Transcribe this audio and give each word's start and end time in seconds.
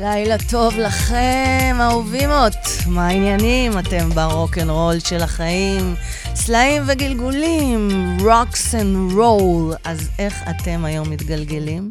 לילה 0.00 0.36
טוב 0.50 0.78
לכם, 0.78 1.76
אהובימות. 1.80 2.54
מה 2.86 3.06
העניינים? 3.06 3.78
אתם 3.78 4.10
ברוקנרול 4.10 4.98
של 4.98 5.22
החיים. 5.22 5.94
סלעים 6.34 6.82
וגלגולים, 6.86 7.88
rocks 8.20 8.74
and 8.74 9.12
roll. 9.12 9.74
אז 9.84 10.10
איך 10.18 10.42
אתם 10.50 10.84
היום 10.84 11.10
מתגלגלים? 11.10 11.90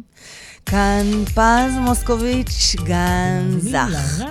כאן 0.70 1.24
פז 1.24 1.78
מוסקוביץ', 1.80 2.76
גן 2.84 3.50
זך. 3.58 4.24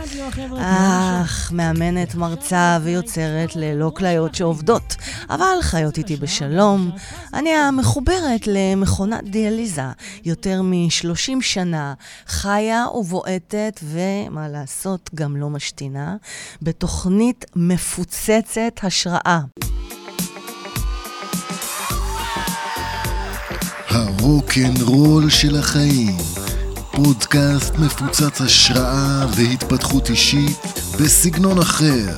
אך, 0.58 1.52
מאמנת, 1.52 2.16
מרצה 2.16 2.78
ויוצרת 2.84 3.56
ללא 3.56 3.92
כליות 3.96 4.36
שעובדות, 4.36 4.96
אבל 5.30 5.58
חיות 5.62 5.98
איתי 5.98 6.16
בשלום. 6.16 6.92
אני 7.34 7.50
המחוברת 7.50 8.48
למכונת 8.48 9.24
דיאליזה 9.24 9.82
יותר 10.26 10.62
מ-30 10.62 11.42
שנה, 11.42 11.94
חיה 12.28 12.86
ובועטת, 12.94 13.80
ומה 13.84 14.48
לעשות, 14.50 15.10
גם 15.16 15.36
לא 15.38 15.50
משתינה, 15.50 16.16
בתוכנית 16.62 17.46
מפוצצת 17.56 18.80
השראה. 18.84 19.40
הרוקנרול 24.28 25.30
של 25.30 25.56
החיים, 25.56 26.18
פודקאסט 26.92 27.74
מפוצץ 27.76 28.42
השראה 28.42 29.26
והתפתחות 29.36 30.10
אישית 30.10 30.58
בסגנון 31.02 31.60
אחר, 31.60 32.16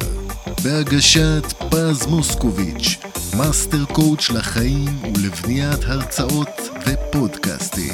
בהגשת 0.63 1.43
פז 1.69 2.05
מוסקוביץ', 2.07 2.97
master 3.37 3.85
coach 3.85 4.29
לחיים 4.29 4.85
ולבניית 5.03 5.79
הרצאות 5.83 6.49
ופודקאסטים. 6.85 7.93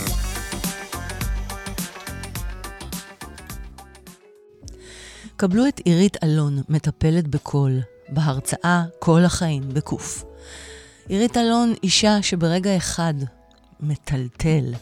קבלו 5.36 5.68
את 5.68 5.82
עירית 5.86 6.18
אלון, 6.24 6.62
מטפלת 6.70 7.28
בקול, 7.28 7.80
בהרצאה 8.10 8.84
כל 9.00 9.26
החיים, 9.26 9.64
בקוף. 9.74 10.24
עירית 11.10 11.38
אלון, 11.38 11.74
אישה 11.84 12.22
שברגע 12.22 12.78
אחד 12.78 13.14
מטלטל. 13.80 14.74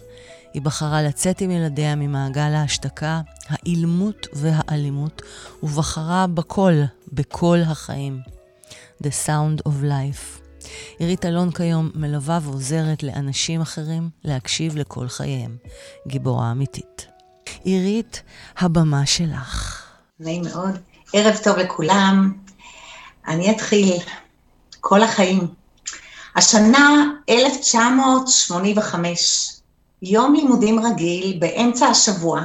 היא 0.54 0.62
בחרה 0.62 1.02
לצאת 1.02 1.42
עם 1.42 1.52
ילדיה 1.52 1.96
ממעגל 1.96 2.42
ההשתקה, 2.54 3.22
האילמות 3.50 4.28
והאלימות, 4.34 5.22
ובחרה 5.64 6.28
בקול, 6.28 6.84
בקול 7.14 7.62
החיים. 7.62 8.20
The 9.04 9.08
Sound 9.26 9.68
of 9.68 9.84
Life. 9.84 10.44
עירית 11.00 11.26
אלון 11.26 11.52
כיום 11.52 11.90
מלווה 11.96 12.40
ועוזרת 12.44 13.04
לאנשים 13.04 13.62
אחרים 13.62 14.10
להקשיב 14.24 14.76
לכל 14.76 15.08
חייהם. 15.08 15.58
גיבורה 16.08 16.52
אמיתית. 16.52 17.08
עירית, 17.64 18.24
הבמה 18.58 19.06
שלך. 19.06 19.84
נעים 20.20 20.42
מאוד. 20.42 20.80
ערב 21.14 21.36
טוב 21.44 21.58
לכולם. 21.58 22.34
אני 23.28 23.52
אתחיל. 23.52 23.98
כל 24.80 25.04
החיים. 25.04 25.63
השנה 26.36 27.12
1985, 27.30 29.54
יום 30.02 30.34
לימודים 30.34 30.80
רגיל 30.80 31.38
באמצע 31.40 31.88
השבוע, 31.88 32.42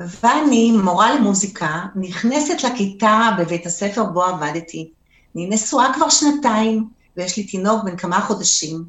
ואני, 0.00 0.72
מורה 0.72 1.14
למוזיקה, 1.14 1.84
נכנסת 1.96 2.62
לכיתה 2.62 3.30
בבית 3.38 3.66
הספר 3.66 4.04
בו 4.04 4.24
עבדתי. 4.24 4.90
אני 5.36 5.46
נשואה 5.46 5.92
כבר 5.94 6.08
שנתיים, 6.08 6.88
ויש 7.16 7.36
לי 7.36 7.44
תינוק 7.44 7.84
בן 7.84 7.96
כמה 7.96 8.20
חודשים. 8.20 8.84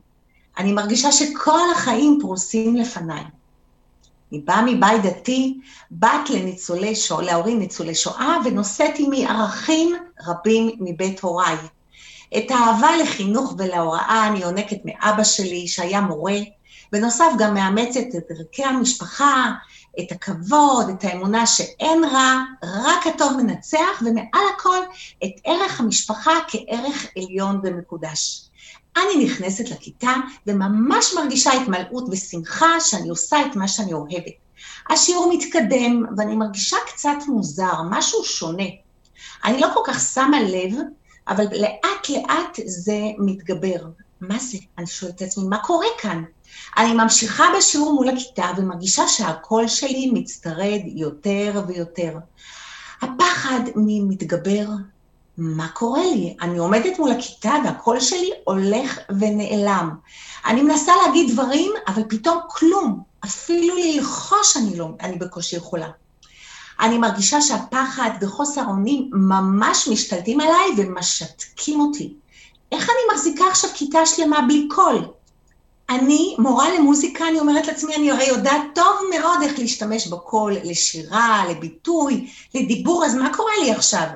אני 0.58 0.74
מרגישה 0.74 1.12
שכל 1.12 1.60
החיים 1.76 2.18
פרוסים 2.22 2.76
לפניי. 2.76 3.24
אני 4.32 4.40
באה 4.40 4.62
מבית 4.62 5.04
דתי, 5.04 5.60
בת 5.92 6.30
לניצולי 6.30 6.96
שואה, 6.96 7.22
להורים 7.22 7.60
ניצולי 7.60 7.96
שואה, 7.96 8.38
ונושאת 8.46 8.96
עימי 8.96 9.26
ערכים 9.26 9.96
רבים 10.28 10.72
מבית 10.80 11.20
הוריי. 11.20 11.56
את 12.38 12.52
האהבה 12.52 12.98
לחינוך 12.98 13.54
ולהוראה 13.58 14.28
אני 14.28 14.40
יונקת 14.40 14.78
מאבא 14.86 15.24
שלי, 15.24 15.68
שהיה 15.68 16.02
מורה, 16.02 16.38
בנוסף 16.92 17.32
גם 17.40 17.54
מאמצת 17.54 18.16
את 18.18 18.24
ערכי 18.30 18.64
המשפחה, 18.64 19.52
את 20.00 20.12
הכבוד, 20.12 20.90
את 20.90 21.04
האמונה 21.04 21.46
שאין 21.46 22.04
רע, 22.04 22.40
רק 22.64 23.08
הטוב 23.08 23.38
מנצח, 23.38 24.02
ומעל 24.06 24.44
הכל 24.56 24.78
את 25.24 25.32
ערך 25.46 25.80
המשפחה 25.80 26.32
כערך 26.48 27.06
עליון 27.18 27.62
ומקודש. 27.64 28.50
אני 28.98 29.26
נכנסת 29.26 29.70
לכיתה 29.70 30.14
וממש 30.48 31.14
מרגישה 31.16 31.52
התמלאות 31.54 32.04
ושמחה 32.12 32.80
שאני 32.80 33.10
עושה 33.10 33.38
את 33.46 33.56
מה 33.56 33.68
שאני 33.68 33.94
אוהבת. 33.94 34.34
השיעור 34.90 35.34
מתקדם 35.34 36.04
ואני 36.18 36.36
מרגישה 36.36 36.78
קצת 36.88 37.18
מוזר, 37.28 37.82
משהו 37.90 38.24
שונה. 38.24 38.64
אני 39.46 39.60
לא 39.60 39.68
כל 39.74 39.82
כך 39.86 40.00
שמה 40.00 40.42
לב 40.42 40.74
אבל 41.28 41.44
לאט 41.44 42.10
לאט 42.10 42.60
זה 42.66 42.98
מתגבר. 43.18 43.86
מה 44.22 44.40
זה? 44.40 44.58
אני 44.78 44.88
שואלת 44.88 45.16
את 45.16 45.22
עצמי, 45.22 45.44
מה 45.48 45.58
קורה 45.58 45.88
כאן? 45.98 46.24
אני 46.78 46.94
ממשיכה 46.94 47.44
בשיעור 47.58 47.94
מול 47.94 48.10
הכיתה 48.10 48.46
ומרגישה 48.58 49.08
שהקול 49.08 49.68
שלי 49.68 50.12
מצטרד 50.14 50.82
יותר 50.86 51.64
ויותר. 51.68 52.18
הפחד 53.02 53.60
מתגבר, 53.76 54.66
מה 55.38 55.68
קורה 55.68 56.04
לי? 56.16 56.38
אני 56.42 56.58
עומדת 56.58 57.00
מול 57.00 57.12
הכיתה 57.12 57.54
והקול 57.66 58.00
שלי 58.00 58.30
הולך 58.44 59.00
ונעלם. 59.20 59.96
אני 60.46 60.62
מנסה 60.62 60.92
להגיד 61.06 61.32
דברים, 61.32 61.72
אבל 61.88 62.04
פתאום 62.10 62.40
כלום. 62.48 63.04
אפילו 63.26 63.76
ללחוש 63.76 64.58
אני, 64.58 64.78
לא, 64.78 64.90
אני 65.02 65.18
בקושי 65.18 65.56
יכולה. 65.56 65.90
אני 66.80 66.98
מרגישה 66.98 67.42
שהפחד 67.42 68.10
וחוסר 68.22 68.62
האונים 68.62 69.10
ממש 69.14 69.88
משתלטים 69.88 70.40
עליי 70.40 70.70
ומשתקים 70.78 71.80
אותי. 71.80 72.14
איך 72.72 72.90
אני 72.90 73.16
מחזיקה 73.16 73.46
עכשיו 73.50 73.70
כיתה 73.74 74.06
שלמה 74.06 74.42
בלי 74.42 74.68
קול? 74.76 75.08
אני, 75.90 76.36
מורה 76.40 76.74
למוזיקה, 76.74 77.28
אני 77.28 77.40
אומרת 77.40 77.68
לעצמי, 77.68 77.96
אני 77.96 78.12
הרי 78.12 78.28
יודעת 78.28 78.62
טוב 78.76 78.96
מאוד 79.10 79.42
איך 79.44 79.60
להשתמש 79.60 80.08
בקול 80.08 80.54
לשירה, 80.64 81.44
לביטוי, 81.50 82.32
לדיבור, 82.56 83.06
אז 83.06 83.16
מה 83.16 83.34
קורה 83.34 83.52
לי 83.62 83.72
עכשיו? 83.72 84.08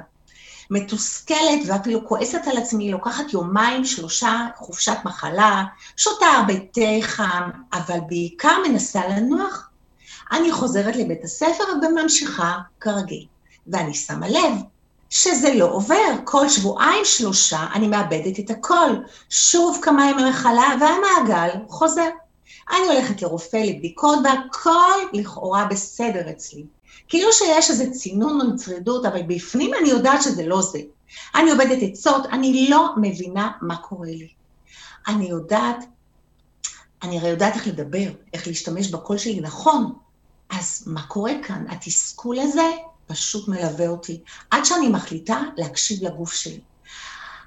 מתוסכלת 0.70 1.60
ואפילו 1.66 2.08
כועסת 2.08 2.42
על 2.48 2.58
עצמי, 2.58 2.92
לוקחת 2.92 3.34
יומיים, 3.34 3.86
שלושה 3.86 4.48
חופשת 4.58 4.98
מחלה, 5.06 5.64
שותה 5.98 6.26
הרבה 6.26 6.54
תה 6.72 7.02
חם, 7.02 7.50
אבל 7.74 8.00
בעיקר 8.08 8.56
מנסה 8.68 9.08
לנוח. 9.08 9.69
אני 10.32 10.52
חוזרת 10.52 10.96
לבית 10.96 11.24
הספר 11.24 11.64
וממשיכה 11.82 12.58
כרגיל. 12.80 13.26
ואני 13.68 13.94
שמה 13.94 14.28
לב 14.28 14.54
שזה 15.10 15.54
לא 15.54 15.66
עובר. 15.66 16.16
כל 16.24 16.50
שבועיים 16.50 17.06
שלושה 17.06 17.68
אני 17.74 17.88
מאבדת 17.88 18.40
את 18.40 18.50
הכל. 18.50 18.96
שוב 19.30 19.80
כמה 19.82 20.10
ימי 20.10 20.30
מחלה 20.30 20.76
והמעגל 20.80 21.50
חוזר. 21.70 22.10
אני 22.72 22.88
הולכת 22.88 23.22
לרופא 23.22 23.58
לבדיקות 23.58 24.20
והכל 24.24 25.00
לכאורה 25.14 25.66
בסדר 25.66 26.30
אצלי. 26.30 26.64
כאילו 27.08 27.34
שיש 27.34 27.70
איזה 27.70 27.92
צינון 27.92 28.42
או 28.42 28.56
צרידות, 28.56 29.06
אבל 29.06 29.22
בפנים 29.28 29.72
אני 29.82 29.90
יודעת 29.90 30.24
שזה 30.24 30.46
לא 30.46 30.62
זה. 30.62 30.80
אני 31.36 31.52
עובדת 31.52 31.78
עצות, 31.82 32.26
אני 32.26 32.70
לא 32.70 32.94
מבינה 32.98 33.52
מה 33.62 33.78
קורה 33.78 34.08
לי. 34.08 34.30
אני 35.08 35.30
יודעת, 35.30 35.86
אני 37.04 37.18
הרי 37.18 37.30
יודעת 37.30 37.56
איך 37.56 37.68
לדבר, 37.68 38.10
איך 38.34 38.48
להשתמש 38.48 38.88
בקול 38.88 39.18
שלי 39.18 39.40
נכון, 39.40 39.94
אז 40.50 40.84
מה 40.88 41.02
קורה 41.02 41.34
כאן? 41.44 41.66
התסכול 41.70 42.40
הזה 42.40 42.72
פשוט 43.08 43.48
מלווה 43.48 43.88
אותי, 43.88 44.22
עד 44.52 44.66
שאני 44.66 44.88
מחליטה 44.88 45.42
להקשיב 45.58 46.04
לגוף 46.04 46.34
שלי. 46.34 46.60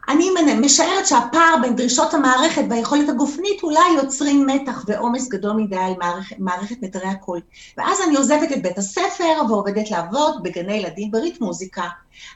אני 0.08 0.30
משערת 0.60 1.06
שהפער 1.06 1.54
בין 1.62 1.76
דרישות 1.76 2.14
המערכת 2.14 2.64
והיכולת 2.70 3.08
הגופנית 3.08 3.62
אולי 3.62 3.80
יוצרים 3.96 4.46
מתח 4.46 4.84
ועומס 4.86 5.28
גדול 5.28 5.52
מדי 5.52 5.76
על 5.76 5.92
מערכת, 5.98 6.36
מערכת 6.38 6.82
מיתרי 6.82 7.08
הקול. 7.08 7.40
ואז 7.78 7.98
אני 8.06 8.16
עוזבת 8.16 8.52
את 8.52 8.62
בית 8.62 8.78
הספר 8.78 9.42
ועובדת 9.48 9.90
לעבוד 9.90 10.42
בגני 10.42 10.72
ילדים 10.72 11.10
ברית 11.10 11.40
מוזיקה. 11.40 11.88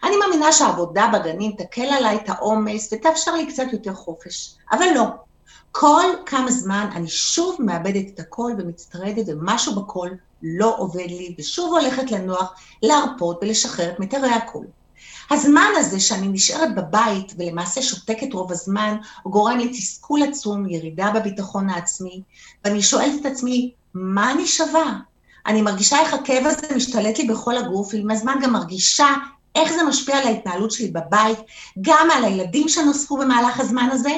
אני 0.04 0.16
מאמינה 0.16 0.52
שהעבודה 0.52 1.10
בגנים 1.12 1.52
תקל 1.58 1.86
עליי 1.98 2.16
את 2.16 2.28
העומס 2.28 2.92
ותאפשר 2.92 3.34
לי 3.34 3.46
קצת 3.46 3.66
יותר 3.72 3.94
חופש. 3.94 4.54
אבל 4.72 4.86
לא. 4.94 5.04
כל 5.72 6.04
כמה 6.26 6.50
זמן 6.50 6.88
אני 6.94 7.08
שוב 7.08 7.56
מאבדת 7.58 8.14
את 8.14 8.20
הקול 8.20 8.52
ומצטרדת 8.58 9.28
ומשהו 9.28 9.74
בקול 9.74 10.10
לא 10.46 10.74
עובד 10.78 11.06
לי, 11.08 11.34
ושוב 11.38 11.72
הולכת 11.72 12.10
לנוח, 12.10 12.54
להרפות 12.82 13.38
ולשחרר 13.42 13.90
את 13.90 14.00
מיתרי 14.00 14.30
הקול. 14.30 14.66
הזמן 15.30 15.70
הזה 15.76 16.00
שאני 16.00 16.28
נשארת 16.28 16.74
בבית 16.74 17.32
ולמעשה 17.38 17.82
שותקת 17.82 18.32
רוב 18.32 18.52
הזמן, 18.52 18.96
הוא 19.22 19.32
גורם 19.32 19.58
לי 19.58 19.68
תסכול 19.68 20.22
עצום, 20.22 20.68
ירידה 20.68 21.10
בביטחון 21.14 21.70
העצמי, 21.70 22.22
ואני 22.64 22.82
שואלת 22.82 23.20
את 23.20 23.26
עצמי, 23.26 23.72
מה 23.94 24.32
אני 24.32 24.46
שווה? 24.46 24.98
אני 25.46 25.62
מרגישה 25.62 26.00
איך 26.00 26.14
הכאב 26.14 26.46
הזה 26.46 26.76
משתלט 26.76 27.18
לי 27.18 27.26
בכל 27.26 27.56
הגוף, 27.56 27.94
ועם 27.94 28.10
הזמן 28.10 28.34
גם 28.42 28.52
מרגישה 28.52 29.06
איך 29.54 29.72
זה 29.72 29.82
משפיע 29.82 30.18
על 30.18 30.26
ההתנהלות 30.26 30.70
שלי 30.70 30.88
בבית, 30.88 31.38
גם 31.80 32.08
על 32.14 32.24
הילדים 32.24 32.68
שנוספו 32.68 33.16
במהלך 33.16 33.60
הזמן 33.60 33.88
הזה. 33.92 34.10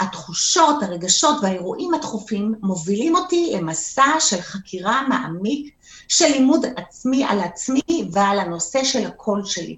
התחושות, 0.00 0.82
הרגשות 0.82 1.36
והאירועים 1.42 1.94
הדחופים 1.94 2.54
מובילים 2.62 3.16
אותי 3.16 3.52
למסע 3.56 4.20
של 4.20 4.40
חקירה 4.40 5.08
מעמיק 5.08 5.74
של 6.08 6.26
לימוד 6.26 6.66
עצמי 6.76 7.24
על 7.24 7.40
עצמי 7.40 7.80
ועל 8.12 8.38
הנושא 8.38 8.84
של 8.84 9.06
הקול 9.06 9.44
שלי. 9.44 9.76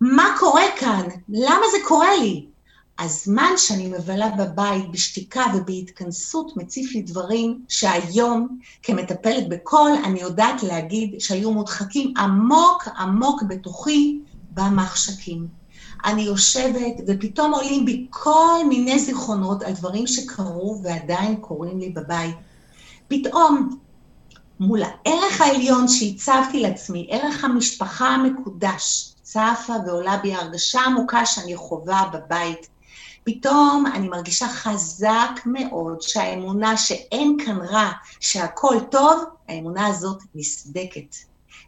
מה 0.00 0.36
קורה 0.38 0.64
כאן? 0.78 1.02
למה 1.28 1.64
זה 1.72 1.78
קורה 1.88 2.16
לי? 2.16 2.46
הזמן 2.98 3.52
שאני 3.56 3.86
מבלה 3.86 4.28
בבית 4.28 4.90
בשתיקה 4.90 5.44
ובהתכנסות 5.54 6.56
מציף 6.56 6.94
לי 6.94 7.02
דברים 7.02 7.64
שהיום, 7.68 8.58
כמטפלת 8.82 9.48
בקול, 9.48 9.90
אני 10.04 10.20
יודעת 10.20 10.62
להגיד 10.62 11.20
שהיו 11.20 11.52
מודחקים 11.52 12.14
עמוק 12.16 12.88
עמוק 12.98 13.42
בתוכי 13.42 14.20
במחשכים. 14.50 15.46
אני 16.06 16.22
יושבת 16.22 16.94
ופתאום 17.06 17.54
עולים 17.54 17.84
בי 17.84 18.06
כל 18.10 18.58
מיני 18.68 18.98
זיכרונות 18.98 19.62
על 19.62 19.72
דברים 19.72 20.06
שקרו 20.06 20.80
ועדיין 20.82 21.36
קורים 21.36 21.78
לי 21.78 21.90
בבית. 21.90 22.36
פתאום, 23.08 23.78
מול 24.60 24.80
הערך 24.82 25.40
העליון 25.40 25.88
שהצבתי 25.88 26.60
לעצמי, 26.60 27.08
ערך 27.10 27.44
המשפחה 27.44 28.08
המקודש, 28.08 29.12
צפה 29.22 29.74
ועולה 29.86 30.16
בי 30.16 30.34
הרגשה 30.34 30.80
עמוקה 30.80 31.26
שאני 31.26 31.56
חווה 31.56 32.10
בבית. 32.12 32.68
פתאום 33.24 33.84
אני 33.94 34.08
מרגישה 34.08 34.48
חזק 34.48 35.40
מאוד 35.46 36.02
שהאמונה 36.02 36.76
שאין 36.76 37.36
כאן 37.44 37.58
רע, 37.60 37.90
שהכל 38.20 38.76
טוב, 38.90 39.24
האמונה 39.48 39.86
הזאת 39.86 40.22
נסדקת. 40.34 41.16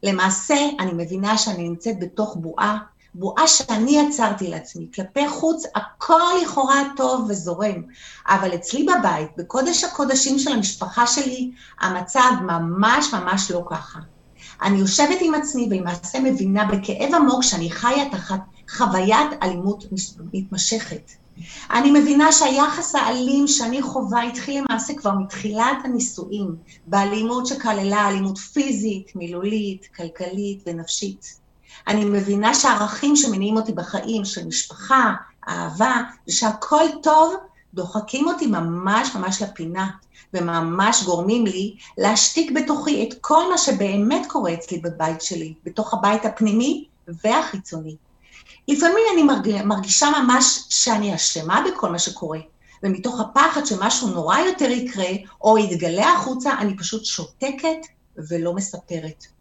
למעשה, 0.02 0.56
אני 0.80 0.90
מבינה 0.94 1.38
שאני 1.38 1.68
נמצאת 1.68 2.00
בתוך 2.00 2.36
בועה, 2.36 2.78
בועה 3.18 3.48
שאני 3.48 3.98
יצרתי 3.98 4.48
לעצמי. 4.48 4.88
כלפי 4.94 5.28
חוץ, 5.28 5.62
הכל 5.74 6.20
לכאורה 6.42 6.82
טוב 6.96 7.26
וזורם, 7.28 7.82
אבל 8.26 8.54
אצלי 8.54 8.86
בבית, 8.86 9.30
בקודש 9.36 9.84
הקודשים 9.84 10.38
של 10.38 10.52
המשפחה 10.52 11.06
שלי, 11.06 11.50
המצב 11.80 12.30
ממש 12.42 13.14
ממש 13.14 13.50
לא 13.50 13.62
ככה. 13.70 13.98
אני 14.62 14.78
יושבת 14.78 15.18
עם 15.20 15.34
עצמי 15.34 15.68
ולמעשה 15.70 16.20
מבינה 16.20 16.64
בכאב 16.64 17.14
עמוק 17.14 17.42
שאני 17.42 17.70
חיה 17.70 18.10
תחת 18.10 18.40
חוויית 18.70 19.42
אלימות 19.42 19.84
מתמשכת. 20.32 21.10
אני 21.70 21.90
מבינה 22.00 22.32
שהיחס 22.32 22.94
האלים 22.94 23.48
שאני 23.48 23.82
חווה 23.82 24.22
התחיל 24.22 24.64
למעשה 24.70 24.94
כבר 24.94 25.12
מתחילת 25.12 25.76
הנישואים, 25.84 26.56
באלימות 26.86 27.46
שכללה 27.46 28.08
אלימות 28.08 28.38
פיזית, 28.38 29.12
מילולית, 29.16 29.86
כלכלית 29.96 30.62
ונפשית. 30.66 31.47
אני 31.88 32.04
מבינה 32.04 32.54
שהערכים 32.54 33.16
שמניעים 33.16 33.56
אותי 33.56 33.72
בחיים, 33.72 34.24
של 34.24 34.46
משפחה, 34.46 35.12
אהבה, 35.48 35.96
ושהכול 36.28 36.86
טוב, 37.02 37.34
דוחקים 37.74 38.28
אותי 38.28 38.46
ממש 38.46 39.14
ממש 39.14 39.42
לפינה, 39.42 39.90
וממש 40.34 41.04
גורמים 41.04 41.46
לי 41.46 41.76
להשתיק 41.98 42.50
בתוכי 42.50 43.08
את 43.08 43.14
כל 43.20 43.50
מה 43.50 43.58
שבאמת 43.58 44.26
קורה 44.26 44.54
אצלי 44.54 44.78
בבית 44.78 45.22
שלי, 45.22 45.54
בתוך 45.64 45.94
הבית 45.94 46.24
הפנימי 46.24 46.84
והחיצוני. 47.24 47.96
לפעמים 48.68 49.04
אני 49.12 49.22
מרג... 49.22 49.62
מרגישה 49.64 50.06
ממש 50.10 50.64
שאני 50.68 51.14
אשמה 51.14 51.64
בכל 51.70 51.90
מה 51.90 51.98
שקורה, 51.98 52.38
ומתוך 52.82 53.20
הפחד 53.20 53.64
שמשהו 53.64 54.08
נורא 54.08 54.38
יותר 54.38 54.70
יקרה, 54.70 55.08
או 55.40 55.58
יתגלה 55.58 56.12
החוצה, 56.12 56.52
אני 56.58 56.76
פשוט 56.76 57.04
שותקת 57.04 57.86
ולא 58.16 58.54
מספרת. 58.54 59.37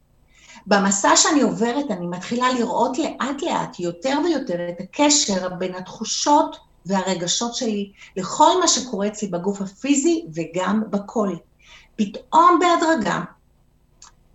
במסע 0.67 1.15
שאני 1.15 1.41
עוברת, 1.41 1.91
אני 1.91 2.07
מתחילה 2.07 2.53
לראות 2.53 2.97
לאט-לאט 2.97 3.79
יותר 3.79 4.17
ויותר 4.25 4.69
את 4.69 4.75
הקשר 4.79 5.49
בין 5.49 5.75
התחושות 5.75 6.57
והרגשות 6.85 7.55
שלי 7.55 7.91
לכל 8.17 8.59
מה 8.59 8.67
שקורה 8.67 9.07
אצלי 9.07 9.27
בגוף 9.27 9.61
הפיזי 9.61 10.25
וגם 10.33 10.83
בקול. 10.89 11.37
פתאום 11.95 12.59
בהדרגה 12.59 13.21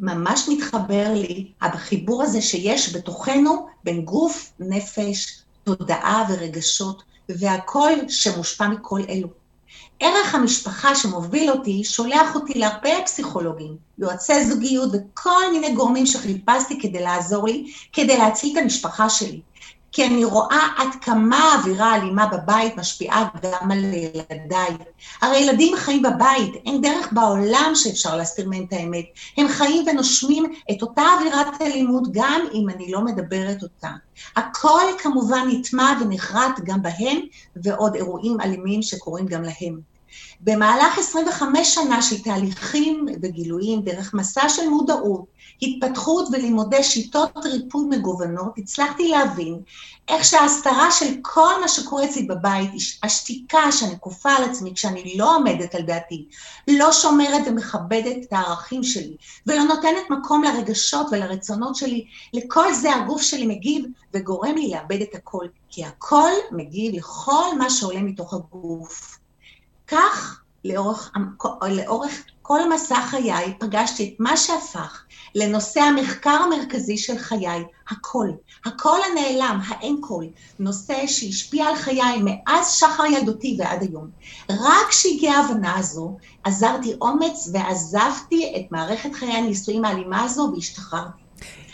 ממש 0.01 0.49
מתחבר 0.49 1.13
לי 1.15 1.53
החיבור 1.61 2.23
הזה 2.23 2.43
שיש 2.43 2.97
בתוכנו 2.97 3.67
בין 3.85 4.05
גוף, 4.05 4.53
נפש, 4.59 5.43
תודעה 5.65 6.25
ורגשות, 6.31 7.03
והכל 7.29 7.93
שמושפע 8.09 8.69
מכל 8.69 9.01
אלו. 9.09 9.29
ערך 10.01 10.35
המשפחה 10.35 10.95
שמוביל 10.95 11.51
אותי 11.51 11.85
שולח 11.85 12.35
אותי 12.35 12.59
להרבה 12.59 12.91
פסיכולוגים, 13.05 13.77
יועצי 13.99 14.45
זוגיות 14.45 14.91
וכל 14.93 15.53
מיני 15.53 15.75
גורמים 15.75 16.07
שחיפשתי 16.07 16.81
כדי 16.81 17.03
לעזור 17.03 17.47
לי, 17.47 17.73
כדי 17.93 18.19
להציל 18.19 18.59
את 18.59 18.63
המשפחה 18.63 19.09
שלי. 19.09 19.41
כי 19.93 20.07
אני 20.07 20.25
רואה 20.25 20.69
עד 20.77 20.89
כמה 21.01 21.37
האווירה 21.37 21.93
האלימה 21.93 22.27
בבית 22.27 22.77
משפיעה 22.77 23.29
גם 23.43 23.71
על 23.71 23.85
ילדיי. 23.85 24.77
הרי 25.23 25.39
ילדים 25.39 25.77
חיים 25.77 26.03
בבית, 26.03 26.55
אין 26.67 26.81
דרך 26.81 27.13
בעולם 27.13 27.73
שאפשר 27.75 28.17
להסתיר 28.17 28.49
מהם 28.49 28.65
את 28.69 28.73
האמת. 28.73 29.05
הם 29.37 29.49
חיים 29.49 29.85
ונושמים 29.89 30.53
את 30.71 30.83
אותה 30.83 31.03
אווירת 31.19 31.61
אלימות 31.61 32.03
גם 32.13 32.41
אם 32.55 32.69
אני 32.69 32.93
לא 32.93 33.05
מדברת 33.05 33.63
אותה. 33.63 33.91
הכל 34.37 34.83
כמובן 34.99 35.49
נטמע 35.51 35.93
ונחרט 36.01 36.61
גם 36.65 36.83
בהם 36.83 37.21
ועוד 37.57 37.95
אירועים 37.95 38.41
אלימים 38.41 38.83
שקורים 38.83 39.27
גם 39.27 39.43
להם. 39.43 39.92
במהלך 40.41 40.99
25 40.99 41.75
שנה 41.75 42.03
של 42.03 42.23
תהליכים 42.23 43.07
וגילויים 43.23 43.83
דרך 43.83 44.15
מסע 44.15 44.49
של 44.49 44.69
מודעות, 44.69 45.25
התפתחות 45.63 46.29
ולימודי 46.33 46.83
שיטות 46.83 47.37
ריפוי 47.45 47.85
מגוונות, 47.91 48.53
הצלחתי 48.59 49.09
להבין 49.09 49.61
איך 50.09 50.25
שההסתרה 50.25 50.91
של 50.91 51.15
כל 51.23 51.61
מה 51.61 51.69
שקורה 51.69 52.05
אצלי 52.05 52.23
בבית, 52.23 52.71
השתיקה 53.03 53.73
שאני 53.73 53.95
כופה 54.01 54.31
על 54.31 54.45
עצמי 54.45 54.75
כשאני 54.75 55.15
לא 55.19 55.37
עומדת 55.37 55.75
על 55.75 55.83
דעתי, 55.83 56.27
לא 56.69 56.93
שומרת 56.93 57.43
ומכבדת 57.47 58.17
את 58.23 58.33
הערכים 58.33 58.83
שלי, 58.83 59.17
ולא 59.47 59.63
נותנת 59.65 60.11
מקום 60.11 60.45
לרגשות 60.45 61.07
ולרצונות 61.13 61.77
שלי, 61.77 62.05
לכל 62.35 62.75
זה 62.75 62.95
הגוף 62.95 63.23
שלי 63.23 63.47
מגיב 63.47 63.85
וגורם 64.15 64.55
לי 64.55 64.71
לאבד 64.71 65.03
את 65.03 65.15
הכל, 65.15 65.47
כי 65.71 65.85
הכל 65.85 66.31
מגיב 66.53 66.95
לכל 66.95 67.59
מה 67.59 67.71
שעולה 67.71 68.03
מתוך 68.03 68.35
הגוף. 68.35 69.22
כך, 69.93 70.41
לאורך, 70.65 71.13
לאורך 71.71 72.23
כל 72.43 72.73
מסע 72.75 73.01
חיי, 73.03 73.55
פגשתי 73.59 74.05
את 74.15 74.21
מה 74.21 74.37
שהפך 74.37 75.03
לנושא 75.35 75.81
המחקר 75.81 76.31
המרכזי 76.31 76.99
של 76.99 77.19
חיי, 77.19 77.65
הקול. 77.91 78.33
הקול 78.67 79.01
הנעלם, 79.11 79.61
האין 79.67 79.97
קול, 80.01 80.27
נושא 80.59 81.07
שהשפיע 81.07 81.67
על 81.67 81.77
חיי 81.77 82.23
מאז 82.25 82.73
שחר 82.73 83.05
ילדותי 83.05 83.57
ועד 83.59 83.83
היום. 83.83 84.09
רק 84.51 84.89
כשהגיעה 84.89 85.37
ההבנה 85.37 85.79
הזו, 85.79 86.17
עזרתי 86.45 86.95
אומץ 87.01 87.51
ועזבתי 87.53 88.55
את 88.57 88.73
מערכת 88.73 89.15
חיי 89.15 89.33
הנישואים 89.33 89.85
האלימה 89.85 90.23
הזו 90.23 90.53
והשתחררתי. 90.55 91.23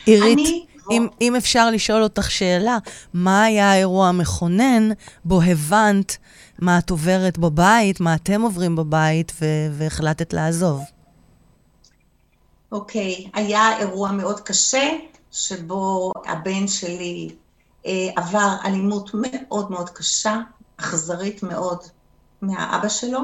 עירית, 0.06 0.38
אני... 0.38 0.66
אם, 0.90 1.06
אם 1.20 1.36
אפשר 1.36 1.70
לשאול 1.70 2.02
אותך 2.02 2.30
שאלה, 2.30 2.78
מה 3.14 3.42
היה 3.42 3.72
האירוע 3.72 4.08
המכונן 4.08 4.90
בו 5.24 5.42
הבנת 5.42 6.16
מה 6.58 6.78
את 6.78 6.90
עוברת 6.90 7.38
בבית, 7.38 8.00
מה 8.00 8.14
אתם 8.14 8.42
עוברים 8.42 8.76
בבית, 8.76 9.32
והחלטת 9.72 10.32
לעזוב? 10.32 10.82
אוקיי, 12.72 13.26
okay, 13.26 13.30
היה 13.34 13.78
אירוע 13.78 14.12
מאוד 14.12 14.40
קשה, 14.40 14.88
שבו 15.32 16.12
הבן 16.26 16.68
שלי 16.68 17.28
אה, 17.86 18.08
עבר 18.16 18.56
אלימות 18.64 19.10
מאוד 19.14 19.70
מאוד 19.70 19.90
קשה, 19.90 20.40
אכזרית 20.76 21.42
מאוד 21.42 21.78
מהאבא 22.42 22.88
שלו, 22.88 23.20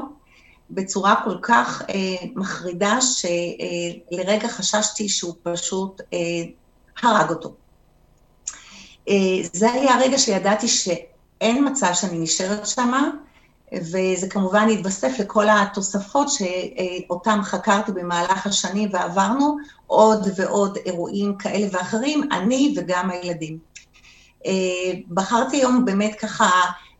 בצורה 0.69 1.15
כל 1.23 1.37
כך 1.41 1.81
אה, 1.89 2.27
מחרידה, 2.35 2.97
שלרגע 3.01 4.47
אה, 4.47 4.49
חששתי 4.49 5.09
שהוא 5.09 5.33
פשוט 5.43 6.01
אה, 6.13 6.17
הרג 7.03 7.29
אותו. 7.29 7.53
אה, 9.09 9.13
זה 9.53 9.71
היה 9.71 9.95
הרגע 9.95 10.17
שידעתי 10.17 10.67
שאין 10.67 11.67
מצב 11.67 11.91
שאני 11.93 12.19
נשארת 12.19 12.67
שמה, 12.67 13.09
וזה 13.73 14.29
כמובן 14.29 14.67
התווסף 14.69 15.19
לכל 15.19 15.45
התוספות 15.49 16.27
שאותם 16.29 17.39
חקרתי 17.43 17.91
במהלך 17.91 18.47
השנים 18.47 18.89
ועברנו 18.93 19.57
עוד 19.87 20.27
ועוד 20.35 20.77
אירועים 20.85 21.37
כאלה 21.37 21.67
ואחרים, 21.71 22.29
אני 22.31 22.75
וגם 22.77 23.09
הילדים. 23.11 23.57
אה, 24.45 24.51
בחרתי 25.09 25.57
היום 25.57 25.85
באמת 25.85 26.15
ככה 26.19 26.49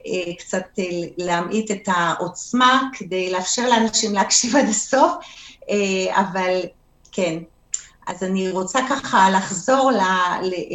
אה, 0.07 0.33
קצת 0.39 0.65
להמעיט 1.17 1.71
את 1.71 1.87
העוצמה 1.87 2.89
כדי 2.93 3.31
לאפשר 3.31 3.69
לאנשים 3.69 4.13
להקשיב 4.13 4.55
עד 4.55 4.65
הסוף, 4.69 5.13
אבל 6.11 6.59
כן, 7.11 7.39
אז 8.05 8.24
אני 8.24 8.51
רוצה 8.51 8.79
ככה 8.89 9.29
לחזור 9.29 9.91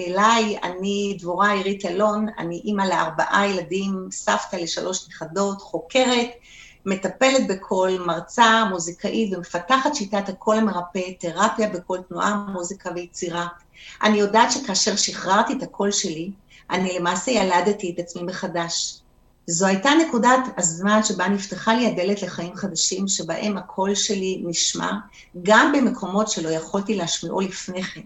אליי, 0.07 0.59
אני 0.63 1.17
דבורה 1.21 1.53
עירית 1.53 1.85
אלון, 1.87 2.27
אני 2.39 2.61
אימא 2.65 2.83
לארבעה 2.83 3.47
ילדים, 3.47 4.09
סבתא 4.13 4.57
לשלוש 4.57 5.09
נכדות, 5.09 5.61
חוקרת, 5.61 6.31
מטפלת 6.87 7.47
בקול, 7.49 7.99
מרצה, 8.07 8.65
מוזיקאית 8.71 9.35
ומפתחת 9.37 9.95
שיטת 9.95 10.29
הקול 10.29 10.57
המרפא, 10.57 11.11
תרפיה 11.21 11.69
בקול 11.69 12.03
תנועה, 12.09 12.35
מוזיקה 12.53 12.91
ויצירה. 12.95 13.47
אני 14.03 14.19
יודעת 14.19 14.53
שכאשר 14.53 14.97
שחררתי 14.97 15.53
את 15.53 15.63
הקול 15.63 15.91
שלי, 15.91 16.31
אני 16.71 16.99
למעשה 16.99 17.31
ילדתי 17.31 17.95
את 17.95 17.99
עצמי 17.99 18.23
מחדש. 18.23 19.01
זו 19.47 19.67
הייתה 19.67 19.91
נקודת 20.09 20.41
הזמן 20.59 21.03
שבה 21.03 21.29
נפתחה 21.29 21.75
לי 21.75 21.87
הדלת 21.87 22.23
לחיים 22.23 22.57
חדשים, 22.57 23.09
שבהם 23.09 23.57
הקול 23.57 23.95
שלי 23.95 24.43
נשמע, 24.47 24.91
גם 25.43 25.73
במקומות 25.73 26.29
שלא 26.29 26.49
יכולתי 26.49 26.97
להשמיעו 26.97 27.41
לפני 27.41 27.83
כן. 27.83 28.01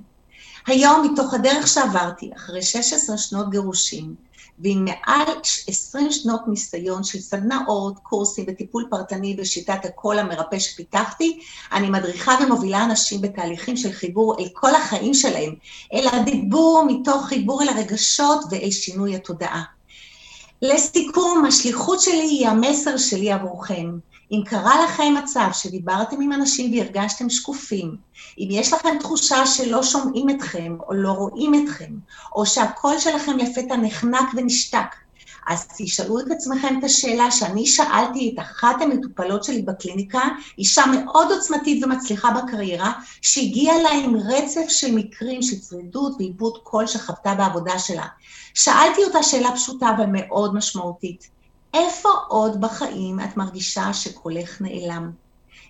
היום, 0.66 1.12
מתוך 1.12 1.34
הדרך 1.34 1.66
שעברתי, 1.66 2.30
אחרי 2.36 2.62
16 2.62 3.18
שנות 3.18 3.50
גירושים, 3.50 4.14
ועם 4.58 4.84
מעל 4.84 5.26
20 5.68 6.12
שנות 6.12 6.40
ניסיון 6.48 7.04
של 7.04 7.20
סדנאות, 7.20 7.98
קורסים 8.02 8.44
וטיפול 8.48 8.86
פרטני 8.90 9.34
בשיטת 9.34 9.84
הקול 9.84 10.18
המרפא 10.18 10.58
שפיתחתי, 10.58 11.40
אני 11.72 11.90
מדריכה 11.90 12.38
ומובילה 12.42 12.84
אנשים 12.84 13.20
בתהליכים 13.20 13.76
של 13.76 13.92
חיבור 13.92 14.38
אל 14.38 14.48
כל 14.52 14.74
החיים 14.74 15.14
שלהם, 15.14 15.54
אל 15.92 16.08
הדיבור 16.12 16.84
מתוך 16.88 17.26
חיבור 17.26 17.62
אל 17.62 17.68
הרגשות 17.68 18.44
ואל 18.50 18.70
שינוי 18.70 19.16
התודעה. 19.16 19.62
לסיכום, 20.64 21.44
השליחות 21.48 22.00
שלי 22.00 22.22
היא 22.22 22.48
המסר 22.48 22.96
שלי 22.96 23.32
עבורכם. 23.32 23.98
אם 24.32 24.42
קרה 24.46 24.84
לכם 24.84 25.14
מצב 25.22 25.48
שדיברתם 25.52 26.20
עם 26.20 26.32
אנשים 26.32 26.72
והרגשתם 26.72 27.30
שקופים, 27.30 27.96
אם 28.38 28.48
יש 28.50 28.72
לכם 28.72 28.96
תחושה 29.00 29.46
שלא 29.46 29.82
שומעים 29.82 30.30
אתכם 30.30 30.76
או 30.88 30.94
לא 30.94 31.10
רואים 31.10 31.64
אתכם, 31.64 31.90
או 32.34 32.46
שהקול 32.46 32.98
שלכם 32.98 33.36
לפתע 33.36 33.76
נחנק 33.76 34.28
ונשתק, 34.36 34.96
אז 35.46 35.66
תשאלו 35.78 36.20
את 36.20 36.30
עצמכם 36.30 36.78
את 36.78 36.84
השאלה 36.84 37.30
שאני 37.30 37.66
שאלתי 37.66 38.32
את 38.34 38.40
אחת 38.40 38.76
המטופלות 38.80 39.44
שלי 39.44 39.62
בקליניקה, 39.62 40.22
אישה 40.58 40.82
מאוד 40.86 41.32
עוצמתית 41.32 41.84
ומצליחה 41.84 42.30
בקריירה, 42.30 42.92
שהגיעה 43.20 43.82
לה 43.82 43.90
עם 43.90 44.16
רצף 44.16 44.68
של 44.68 44.94
מקרים 44.94 45.42
של 45.42 45.58
צרידות 45.58 46.12
ואיבוד 46.18 46.58
קול 46.62 46.86
שחוותה 46.86 47.34
בעבודה 47.34 47.78
שלה. 47.78 48.06
שאלתי 48.54 49.04
אותה 49.04 49.22
שאלה 49.22 49.52
פשוטה 49.54 49.96
ומאוד 49.98 50.54
משמעותית, 50.54 51.28
איפה 51.74 52.08
עוד 52.28 52.60
בחיים 52.60 53.20
את 53.20 53.36
מרגישה 53.36 53.92
שקולך 53.92 54.60
נעלם? 54.60 55.10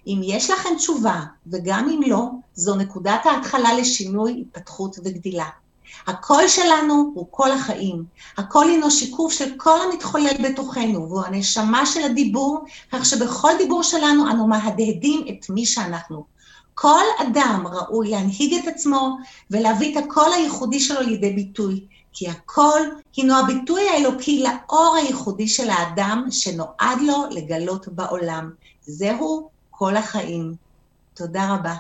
אם 0.07 0.21
יש 0.25 0.51
לכם 0.51 0.69
תשובה, 0.77 1.21
וגם 1.47 1.89
אם 1.89 2.01
לא, 2.07 2.29
זו 2.55 2.75
נקודת 2.75 3.27
ההתחלה 3.27 3.75
לשינוי, 3.75 4.45
התפתחות 4.47 4.97
וגדילה. 4.99 5.49
הקול 6.07 6.49
שלנו 6.49 7.13
הוא 7.15 7.27
קול 7.31 7.51
החיים. 7.51 8.05
הקול 8.39 8.69
הינו 8.69 8.91
שיקוף 8.91 9.33
של 9.33 9.53
כל 9.57 9.79
המתחולל 9.81 10.35
בתוכנו, 10.45 11.09
והוא 11.09 11.25
הנשמה 11.27 11.87
של 11.87 12.01
הדיבור, 12.05 12.65
כך 12.93 13.05
שבכל 13.05 13.51
דיבור 13.59 13.83
שלנו 13.83 14.31
אנו 14.31 14.47
מהדהדים 14.47 15.25
את 15.29 15.51
מי 15.51 15.67
שאנחנו. 15.67 16.25
כל 16.75 17.05
אדם 17.23 17.65
ראוי 17.73 18.11
להנהיג 18.11 18.55
את 18.55 18.69
עצמו 18.69 19.17
ולהביא 19.51 19.99
את 19.99 20.05
הקול 20.05 20.33
הייחודי 20.35 20.81
שלו 20.81 21.01
לידי 21.01 21.33
ביטוי, 21.33 21.81
כי 22.13 22.29
הקול 22.29 22.81
הינו 23.17 23.39
הביטוי 23.39 23.89
האלוקי 23.89 24.43
לאור 24.43 24.97
הייחודי 24.97 25.49
של 25.49 25.71
האדם 25.71 26.27
שנועד 26.31 26.99
לו 27.07 27.25
לגלות 27.31 27.89
בעולם. 27.89 28.51
זהו 28.87 29.49
קול 29.71 29.97
החיים. 29.97 30.55
תודה 31.15 31.55
רבה. 31.55 31.75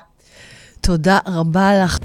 תודה 0.81 1.19
רבה 1.27 1.85
לך. 1.85 1.99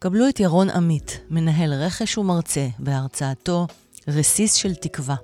קבלו 0.00 0.28
את 0.28 0.40
ירון 0.40 0.70
עמית, 0.70 1.20
מנהל 1.30 1.74
רכש 1.74 2.18
ומרצה, 2.18 2.68
בהרצאתו 2.78 3.66
רסיס 4.08 4.54
של 4.54 4.74
תקווה. 4.74 5.16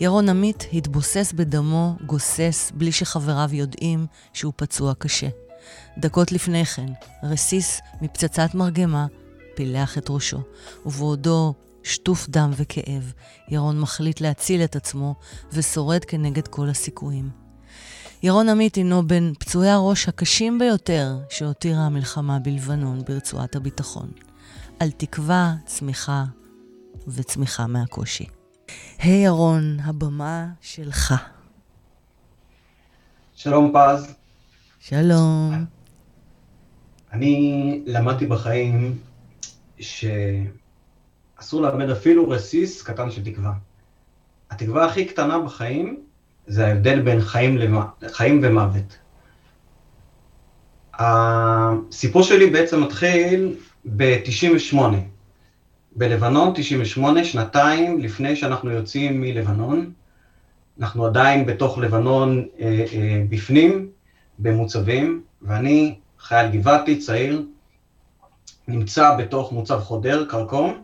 ירון 0.00 0.28
עמית 0.28 0.66
התבוסס 0.72 1.32
בדמו, 1.36 1.96
גוסס, 2.06 2.72
בלי 2.74 2.92
שחבריו 2.92 3.48
יודעים 3.52 4.06
שהוא 4.32 4.52
פצוע 4.56 4.94
קשה. 4.94 5.28
דקות 5.98 6.32
לפני 6.32 6.64
כן, 6.64 6.86
רסיס 7.22 7.80
מפצצת 8.02 8.54
מרגמה 8.54 9.06
פילח 9.54 9.98
את 9.98 10.06
ראשו, 10.10 10.40
ובעודו 10.86 11.54
שטוף 11.82 12.28
דם 12.28 12.50
וכאב, 12.56 13.12
ירון 13.48 13.80
מחליט 13.80 14.20
להציל 14.20 14.64
את 14.64 14.76
עצמו 14.76 15.14
ושורד 15.52 16.04
כנגד 16.04 16.48
כל 16.48 16.68
הסיכויים. 16.68 17.43
ירון 18.24 18.48
עמית 18.48 18.74
הינו 18.74 19.02
בין 19.02 19.34
פצועי 19.38 19.70
הראש 19.70 20.08
הקשים 20.08 20.58
ביותר 20.58 21.18
שהותירה 21.30 21.80
המלחמה 21.80 22.38
בלבנון 22.38 23.04
ברצועת 23.04 23.56
הביטחון. 23.56 24.10
על 24.80 24.90
תקווה, 24.90 25.54
צמיחה 25.66 26.24
וצמיחה 27.08 27.66
מהקושי. 27.66 28.26
היי 28.98 29.22
hey, 29.22 29.26
ירון, 29.26 29.76
הבמה 29.80 30.46
שלך. 30.60 31.14
שלום 33.34 33.72
פז. 33.74 34.14
שלום. 34.80 35.64
אני 37.12 37.82
למדתי 37.86 38.26
בחיים 38.26 38.98
שאסור 39.80 41.62
ללמד 41.62 41.90
אפילו 41.90 42.28
רסיס 42.28 42.82
קטן 42.82 43.10
של 43.10 43.24
תקווה. 43.24 43.52
התקווה 44.50 44.84
הכי 44.86 45.04
קטנה 45.04 45.38
בחיים 45.38 46.04
זה 46.46 46.66
ההבדל 46.66 47.00
בין 47.00 47.20
חיים, 47.20 47.58
למ... 47.58 47.80
חיים 48.08 48.40
ומוות. 48.42 48.98
הסיפור 50.98 52.22
שלי 52.22 52.50
בעצם 52.50 52.82
מתחיל 52.82 53.56
ב-98. 53.84 54.78
בלבנון, 55.96 56.52
98, 56.54 57.24
שנתיים 57.24 58.00
לפני 58.00 58.36
שאנחנו 58.36 58.70
יוצאים 58.70 59.20
מלבנון. 59.20 59.92
אנחנו 60.80 61.06
עדיין 61.06 61.46
בתוך 61.46 61.78
לבנון 61.78 62.46
אה, 62.60 62.84
אה, 62.92 63.22
בפנים, 63.28 63.88
במוצבים, 64.38 65.22
ואני 65.42 65.94
חייל 66.18 66.50
גבעתי, 66.50 66.98
צעיר, 66.98 67.42
נמצא 68.68 69.16
בתוך 69.16 69.52
מוצב 69.52 69.80
חודר, 69.80 70.26
כרכום, 70.28 70.82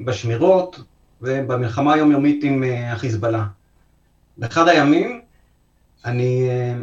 ובשמירות 0.00 0.76
אה, 0.78 0.82
ובמלחמה 1.22 1.94
היומיומית 1.94 2.44
עם 2.44 2.64
אה, 2.64 2.92
החיזבאללה. 2.92 3.46
באחד 4.38 4.68
הימים 4.68 5.20
אני 6.04 6.48
אה, 6.48 6.74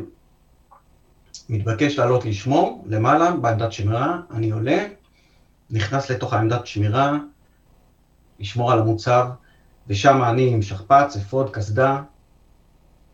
מתבקש 1.50 2.00
לעלות 2.00 2.26
לשמור 2.26 2.86
למעלה 2.88 3.32
בעמדת 3.32 3.72
שמירה, 3.72 4.20
אני 4.32 4.52
עולה, 4.52 4.86
נכנס 5.70 6.12
לתוך 6.12 6.34
העמדת 6.34 6.68
שמירה, 6.68 7.18
לשמור 8.40 8.72
על 8.72 8.80
המוצב, 8.80 9.28
ושם 9.88 10.24
אני 10.24 10.54
עם 10.54 10.62
שכפ"ץ, 10.62 11.18
אפוד, 11.18 11.50
קסדה, 11.50 12.02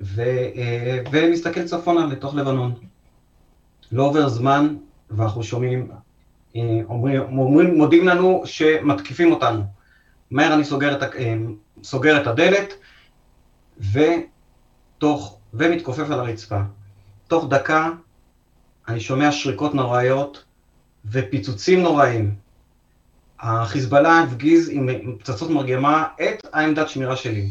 ו, 0.01 0.21
אה, 0.55 0.99
ומסתכל 1.11 1.65
צפונה 1.65 2.05
לתוך 2.05 2.35
לבנון. 2.35 2.73
לא 3.91 4.03
עובר 4.03 4.29
זמן, 4.29 4.75
ואנחנו 5.11 5.43
שומעים, 5.43 5.91
אומרים, 6.89 7.21
אומרים, 7.21 7.77
מודיעים 7.77 8.07
לנו 8.07 8.41
שמתקיפים 8.45 9.31
אותנו. 9.31 9.63
מהר 10.33 10.53
אני 10.53 10.63
סוגר 10.63 10.97
את, 10.97 11.03
אה, 11.03 11.35
סוגר 11.83 12.21
את 12.21 12.27
הדלת, 12.27 12.73
ותוך, 13.93 15.39
ומתכופף 15.53 16.11
על 16.11 16.19
הרצפה. 16.19 16.59
תוך 17.27 17.45
דקה 17.49 17.89
אני 18.87 18.99
שומע 18.99 19.31
שריקות 19.31 19.75
נוראיות 19.75 20.43
ופיצוצים 21.05 21.81
נוראים. 21.81 22.35
החיזבאללה 23.39 24.19
הפגיז 24.19 24.69
עם 24.69 24.89
פצצות 25.19 25.49
מרגמה 25.49 26.07
את 26.15 26.47
העמדת 26.53 26.89
שמירה 26.89 27.15
שלי. 27.15 27.49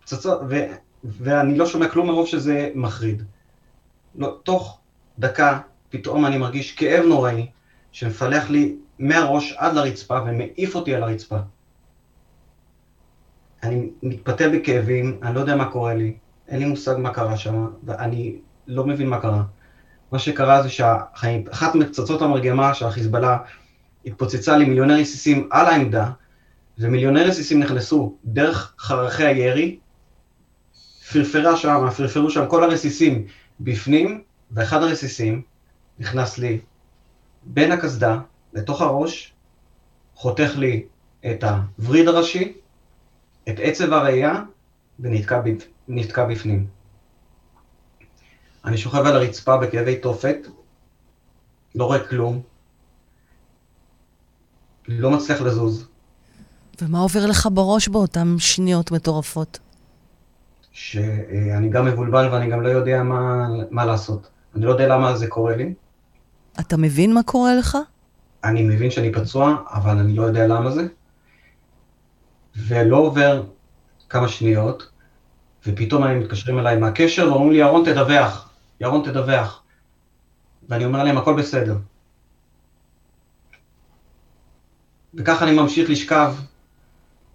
פצצות, 0.00 0.40
ו, 0.48 0.56
ואני 1.04 1.58
לא 1.58 1.66
שומע 1.66 1.88
כלום 1.88 2.06
מרוב 2.06 2.26
שזה 2.26 2.70
מחריד. 2.74 3.22
לא, 4.14 4.38
תוך 4.42 4.80
דקה 5.18 5.60
פתאום 5.90 6.26
אני 6.26 6.38
מרגיש 6.38 6.72
כאב 6.72 7.04
נוראי 7.04 7.46
שמפלח 7.92 8.50
לי 8.50 8.76
מהראש 8.98 9.52
עד 9.56 9.74
לרצפה 9.74 10.18
ומעיף 10.26 10.74
אותי 10.74 10.94
על 10.94 11.02
הרצפה. 11.02 11.38
אני 13.62 13.90
מתפתה 14.02 14.48
בכאבים, 14.48 15.20
אני 15.22 15.34
לא 15.34 15.40
יודע 15.40 15.56
מה 15.56 15.70
קורה 15.70 15.94
לי, 15.94 16.16
אין 16.48 16.58
לי 16.58 16.64
מושג 16.64 16.94
מה 16.98 17.10
קרה 17.10 17.36
שם, 17.36 17.66
ואני 17.84 18.36
לא 18.66 18.86
מבין 18.86 19.08
מה 19.08 19.20
קרה. 19.20 19.42
מה 20.12 20.18
שקרה 20.18 20.62
זה 20.62 20.68
שאחת 20.68 21.74
מפצצות 21.74 22.22
המרגמה 22.22 22.74
של 22.74 22.86
החיזבאללה 22.86 23.38
התפוצצה 24.06 24.56
לי 24.56 24.64
מיליוני 24.64 25.02
רסיסים 25.02 25.48
על 25.50 25.66
העמדה, 25.66 26.10
ומיליוני 26.78 27.22
רסיסים 27.22 27.60
נכנסו 27.60 28.16
דרך 28.24 28.74
חרכי 28.78 29.24
הירי, 29.24 29.78
פרפרה 31.12 31.56
שם, 31.56 31.90
פרפרו 31.96 32.30
שם 32.30 32.46
כל 32.46 32.64
הרסיסים 32.64 33.26
בפנים, 33.60 34.22
ואחד 34.50 34.82
הרסיסים 34.82 35.42
נכנס 35.98 36.38
לי 36.38 36.58
בין 37.42 37.72
הקסדה 37.72 38.18
לתוך 38.52 38.82
הראש, 38.82 39.32
חותך 40.14 40.52
לי 40.56 40.84
את 41.30 41.44
הווריד 41.44 42.08
הראשי, 42.08 42.52
את 43.48 43.54
עצב 43.62 43.92
הראייה 43.92 44.42
ונתקע 45.00 46.24
בפנים. 46.28 46.66
אני 48.64 48.78
שוכב 48.78 49.06
על 49.06 49.16
הרצפה 49.16 49.56
בכאבי 49.56 49.96
תופת, 49.96 50.36
לא 51.74 51.84
רואה 51.84 52.08
כלום, 52.08 52.42
לא 54.88 55.10
מצליח 55.10 55.40
לזוז. 55.40 55.88
ומה 56.82 56.98
עובר 56.98 57.26
לך 57.26 57.48
בראש 57.52 57.88
באותן 57.88 58.34
שניות 58.38 58.90
מטורפות? 58.90 59.58
שאני 60.72 61.68
גם 61.70 61.86
מבולבל 61.86 62.28
ואני 62.32 62.50
גם 62.50 62.62
לא 62.62 62.68
יודע 62.68 63.02
מה, 63.02 63.46
מה 63.70 63.84
לעשות. 63.84 64.28
אני 64.54 64.64
לא 64.64 64.70
יודע 64.70 64.88
למה 64.88 65.16
זה 65.16 65.26
קורה 65.26 65.56
לי. 65.56 65.74
אתה 66.60 66.76
מבין 66.76 67.14
מה 67.14 67.22
קורה 67.22 67.54
לך? 67.54 67.78
אני 68.44 68.62
מבין 68.62 68.90
שאני 68.90 69.12
פצוע, 69.12 69.56
אבל 69.72 69.98
אני 69.98 70.16
לא 70.16 70.22
יודע 70.22 70.46
למה 70.46 70.70
זה. 70.70 70.86
ולא 72.66 72.96
עובר 72.96 73.42
כמה 74.08 74.28
שניות, 74.28 74.90
ופתאום 75.66 76.02
הם 76.02 76.20
מתקשרים 76.20 76.58
אליי 76.58 76.76
מהקשר 76.76 77.28
ואומרים 77.32 77.52
לי, 77.52 77.58
ירון 77.58 77.84
תדווח, 77.84 78.50
ירון 78.80 79.04
תדווח. 79.04 79.62
ואני 80.68 80.84
אומר 80.84 81.04
להם, 81.04 81.18
הכל 81.18 81.36
בסדר. 81.38 81.76
וככה 85.14 85.44
אני 85.44 85.56
ממשיך 85.56 85.90
לשכב 85.90 86.34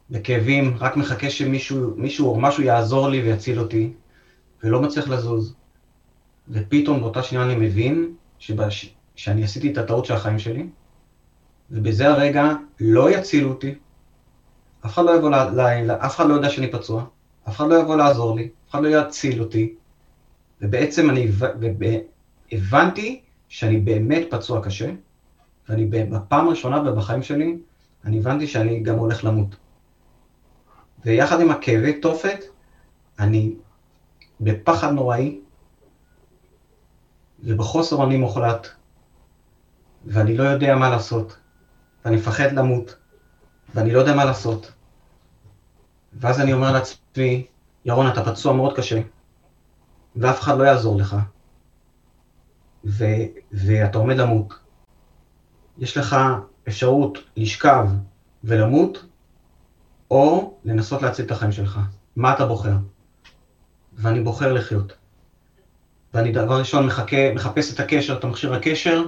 בכאבים, 0.10 0.78
רק 0.80 0.98
מחכה 0.98 1.30
שמישהו 1.30 1.94
מישהו 1.98 2.30
או 2.30 2.40
משהו 2.40 2.64
יעזור 2.64 3.10
לי 3.10 3.22
ויציל 3.22 3.60
אותי, 3.60 3.94
ולא 4.64 4.82
מצליח 4.82 5.08
לזוז. 5.08 5.56
ופתאום 6.50 7.00
באותה 7.00 7.24
שנייה 7.24 7.46
אני 7.46 7.56
מבין 7.56 8.16
שבש... 8.40 8.96
שאני 9.16 9.44
עשיתי 9.44 9.72
את 9.72 9.78
הטעות 9.78 10.06
של 10.06 10.14
החיים 10.14 10.40
שלי, 10.40 10.68
ובזה 11.72 12.10
הרגע 12.10 12.54
לא 12.80 13.12
יצילו 13.12 13.50
אותי, 13.50 13.76
אף 14.86 14.94
אחד 14.94 15.06
לא 15.06 15.16
יבוא, 15.16 15.30
ל... 15.30 15.62
ל... 15.62 15.92
אף 15.92 16.16
אחד 16.16 16.28
לא 16.28 16.34
יודע 16.34 16.50
שאני 16.50 16.72
פצוע, 16.72 17.06
אף 17.50 17.56
אחד 17.56 17.68
לא 17.68 17.76
יבוא 17.76 17.96
לעזור 17.96 18.36
לי, 18.36 18.50
אף 18.68 18.72
אחד 18.72 18.84
לא 18.84 18.88
יציל 18.88 19.42
אותי, 19.42 19.76
ובעצם 20.62 21.10
אני 21.10 21.32
הבנתי 22.52 23.22
שאני 23.48 23.80
באמת 23.80 24.24
פצוע 24.30 24.64
קשה, 24.64 24.92
ואני 25.70 25.86
בפעם 25.86 26.48
הראשונה 26.48 26.92
בחיים 26.92 27.24
שלי, 27.24 27.58
אני 28.06 28.20
הבנתי 28.20 28.48
שאני 28.48 28.80
גם 28.80 28.96
הולך 28.96 29.26
למות. 29.26 29.56
ויחד 31.06 31.42
עם 31.42 31.52
הכאבי 31.52 32.00
תופת, 32.00 32.40
אני 33.20 33.56
בפחד 34.42 34.92
נוראי 34.92 35.40
ובחוסר 37.44 37.96
אונים 37.96 38.20
מוחלט, 38.20 38.68
ואני 40.06 40.38
לא 40.38 40.44
יודע 40.44 40.76
מה 40.76 40.90
לעשות, 40.90 41.38
ואני 42.06 42.16
מפחד 42.16 42.52
למות, 42.52 42.96
ואני 43.76 43.92
לא 43.92 44.00
יודע 44.00 44.16
מה 44.16 44.26
לעשות. 44.26 44.73
ואז 46.16 46.40
אני 46.40 46.54
אומר 46.54 46.72
לעצמי, 46.72 47.46
ירון, 47.86 48.08
אתה 48.08 48.26
פצוע 48.26 48.54
מאוד 48.54 48.76
קשה, 48.76 49.02
ואף 50.16 50.42
אחד 50.42 50.58
לא 50.58 50.64
יעזור 50.64 50.98
לך, 50.98 51.16
ו- 52.86 53.26
ואתה 53.52 53.98
עומד 53.98 54.18
למות. 54.18 54.54
יש 55.78 55.98
לך 55.98 56.16
אפשרות 56.68 57.18
לשכב 57.38 57.88
ולמות, 58.44 59.06
או 60.12 60.54
לנסות 60.66 61.02
להציל 61.02 61.26
את 61.26 61.32
החיים 61.32 61.52
שלך. 61.52 61.80
מה 62.16 62.34
אתה 62.34 62.46
בוחר? 62.46 62.74
ואני 63.94 64.22
בוחר 64.22 64.54
לחיות. 64.54 64.94
ואני 66.14 66.32
דבר 66.32 66.60
ראשון 66.60 66.86
מחכה, 66.86 67.34
מחפש 67.36 67.74
את 67.74 67.80
הקשר, 67.80 68.18
את 68.18 68.24
המכשיר 68.24 68.54
הקשר, 68.54 69.04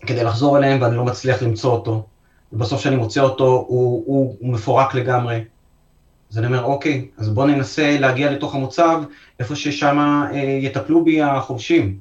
כדי 0.00 0.24
לחזור 0.24 0.58
אליהם, 0.58 0.82
ואני 0.82 0.96
לא 0.96 1.04
מצליח 1.04 1.42
למצוא 1.42 1.72
אותו. 1.72 2.06
ובסוף 2.52 2.80
כשאני 2.80 2.96
מוצא 2.96 3.20
אותו, 3.20 3.44
הוא, 3.44 4.04
הוא, 4.06 4.36
הוא 4.40 4.52
מפורק 4.52 4.94
לגמרי. 4.94 5.44
אז 6.30 6.38
אני 6.38 6.46
אומר, 6.46 6.64
אוקיי, 6.64 7.08
אז 7.16 7.28
בואו 7.28 7.46
ננסה 7.46 7.96
להגיע 8.00 8.32
לתוך 8.32 8.54
המוצב, 8.54 9.02
איפה 9.40 9.56
ששם 9.56 9.98
אה, 9.98 10.38
יטפלו 10.38 11.04
בי 11.04 11.22
החובשים. 11.22 11.98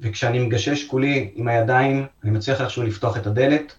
וכשאני 0.00 0.38
מגשש 0.38 0.86
כולי 0.86 1.30
עם 1.34 1.48
הידיים, 1.48 2.06
אני 2.24 2.30
מצליח 2.30 2.60
איכשהו 2.60 2.82
לפתוח 2.82 3.16
את 3.16 3.26
הדלת 3.26 3.72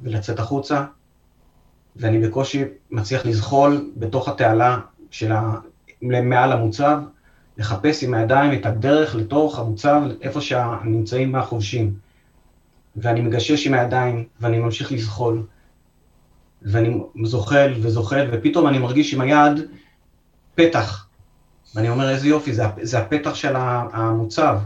ולצאת 0.00 0.38
החוצה, 0.38 0.84
ואני 1.96 2.18
בקושי 2.18 2.64
מצליח 2.90 3.26
לזחול 3.26 3.90
בתוך 3.96 4.28
התעלה 4.28 4.78
של 5.10 5.32
ה... 5.32 5.54
מעל 6.02 6.52
המוצב, 6.52 6.98
לחפש 7.58 8.04
עם 8.04 8.14
הידיים 8.14 8.60
את 8.60 8.66
הדרך 8.66 9.14
לתוך 9.14 9.58
המוצב, 9.58 10.02
איפה 10.20 10.40
שנמצאים 10.40 11.32
מהחובשים. 11.32 11.94
ואני 12.96 13.20
מגשש 13.20 13.66
עם 13.66 13.74
הידיים, 13.74 14.24
ואני 14.40 14.58
ממשיך 14.58 14.92
לזחול, 14.92 15.42
ואני 16.64 17.00
זוחל 17.24 17.74
וזוחל, 17.80 18.28
ופתאום 18.32 18.66
אני 18.66 18.78
מרגיש 18.78 19.14
עם 19.14 19.20
היד 19.20 19.60
פתח. 20.54 21.06
ואני 21.74 21.88
אומר, 21.88 22.10
איזה 22.10 22.28
יופי, 22.28 22.52
זה, 22.52 22.64
זה 22.82 22.98
הפתח 22.98 23.34
של 23.34 23.56
המוצב. 23.92 24.58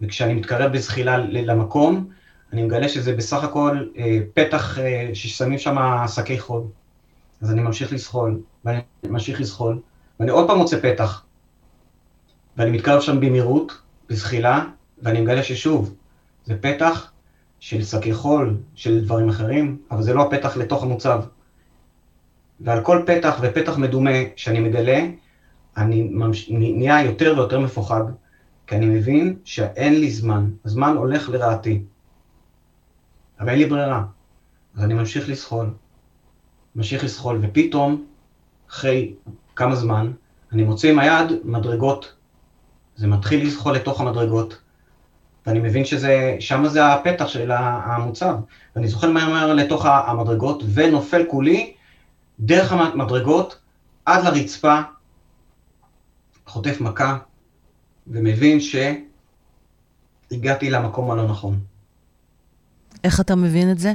וכשאני 0.00 0.34
מתקרב 0.34 0.72
בזחילה 0.72 1.18
למקום, 1.18 2.08
אני 2.52 2.62
מגלה 2.62 2.88
שזה 2.88 3.16
בסך 3.16 3.44
הכל 3.44 3.84
אה, 3.96 4.18
פתח 4.34 4.78
אה, 4.78 5.10
ששמים 5.14 5.58
שם 5.58 5.76
שקי 6.14 6.38
חול. 6.38 6.62
אז 7.42 7.50
אני 7.50 7.62
ממשיך 7.62 7.92
לזחול, 7.92 8.40
ואני 8.64 8.80
ממשיך 9.04 9.40
לזחול, 9.40 9.78
ואני 10.20 10.30
עוד 10.30 10.46
פעם 10.46 10.58
מוצא 10.58 10.80
פתח. 10.80 11.24
ואני 12.56 12.70
מתקרב 12.70 13.00
שם 13.00 13.20
במהירות, 13.20 13.78
בזחילה, 14.08 14.64
ואני 15.02 15.20
מגלה 15.20 15.42
ששוב, 15.42 15.94
זה 16.44 16.56
פתח 16.60 17.09
של 17.60 17.84
שקי 17.84 18.14
חול, 18.14 18.56
של 18.74 19.04
דברים 19.04 19.28
אחרים, 19.28 19.78
אבל 19.90 20.02
זה 20.02 20.14
לא 20.14 20.22
הפתח 20.22 20.56
לתוך 20.56 20.82
המוצב. 20.82 21.22
ועל 22.60 22.84
כל 22.84 23.02
פתח 23.06 23.38
ופתח 23.42 23.78
מדומה 23.78 24.10
שאני 24.36 24.60
מגלה, 24.60 25.06
אני 25.76 26.02
ממש... 26.02 26.50
נהיה 26.50 27.04
יותר 27.04 27.34
ויותר 27.36 27.60
מפוחד, 27.60 28.04
כי 28.66 28.76
אני 28.76 28.86
מבין 28.86 29.36
שאין 29.44 30.00
לי 30.00 30.10
זמן, 30.10 30.50
הזמן 30.64 30.96
הולך 30.96 31.28
לרעתי. 31.28 31.82
אבל 33.40 33.48
אין 33.48 33.58
לי 33.58 33.66
ברירה. 33.66 34.04
אז 34.76 34.84
אני 34.84 34.94
ממשיך 34.94 35.28
לסחול, 35.28 35.70
ממשיך 36.76 37.04
לסחול, 37.04 37.38
ופתאום, 37.42 38.04
אחרי 38.70 39.14
כמה 39.56 39.76
זמן, 39.76 40.12
אני 40.52 40.64
מוצא 40.64 40.88
עם 40.88 40.98
היד 40.98 41.32
מדרגות. 41.44 42.14
זה 42.96 43.06
מתחיל 43.06 43.46
לסחול 43.46 43.74
לתוך 43.74 44.00
המדרגות, 44.00 44.58
ואני 45.46 45.58
מבין 45.58 45.84
שזה, 45.84 46.36
שם 46.40 46.68
זה 46.68 46.86
הפתח 46.86 47.28
של 47.28 47.50
המוצב. 47.54 48.36
ואני 48.76 48.88
זוחל 48.88 49.12
מהר 49.12 49.28
מהר 49.28 49.54
לתוך 49.54 49.86
המדרגות, 49.86 50.62
ונופל 50.74 51.24
כולי 51.28 51.72
דרך 52.40 52.72
המדרגות 52.72 53.58
עד 54.04 54.24
לרצפה, 54.24 54.80
חוטף 56.46 56.80
מכה, 56.80 57.18
ומבין 58.06 58.58
שהגעתי 60.30 60.70
למקום 60.70 61.10
הלא 61.10 61.28
נכון. 61.28 61.60
איך 63.04 63.20
אתה 63.20 63.36
מבין 63.36 63.70
את 63.70 63.78
זה? 63.78 63.92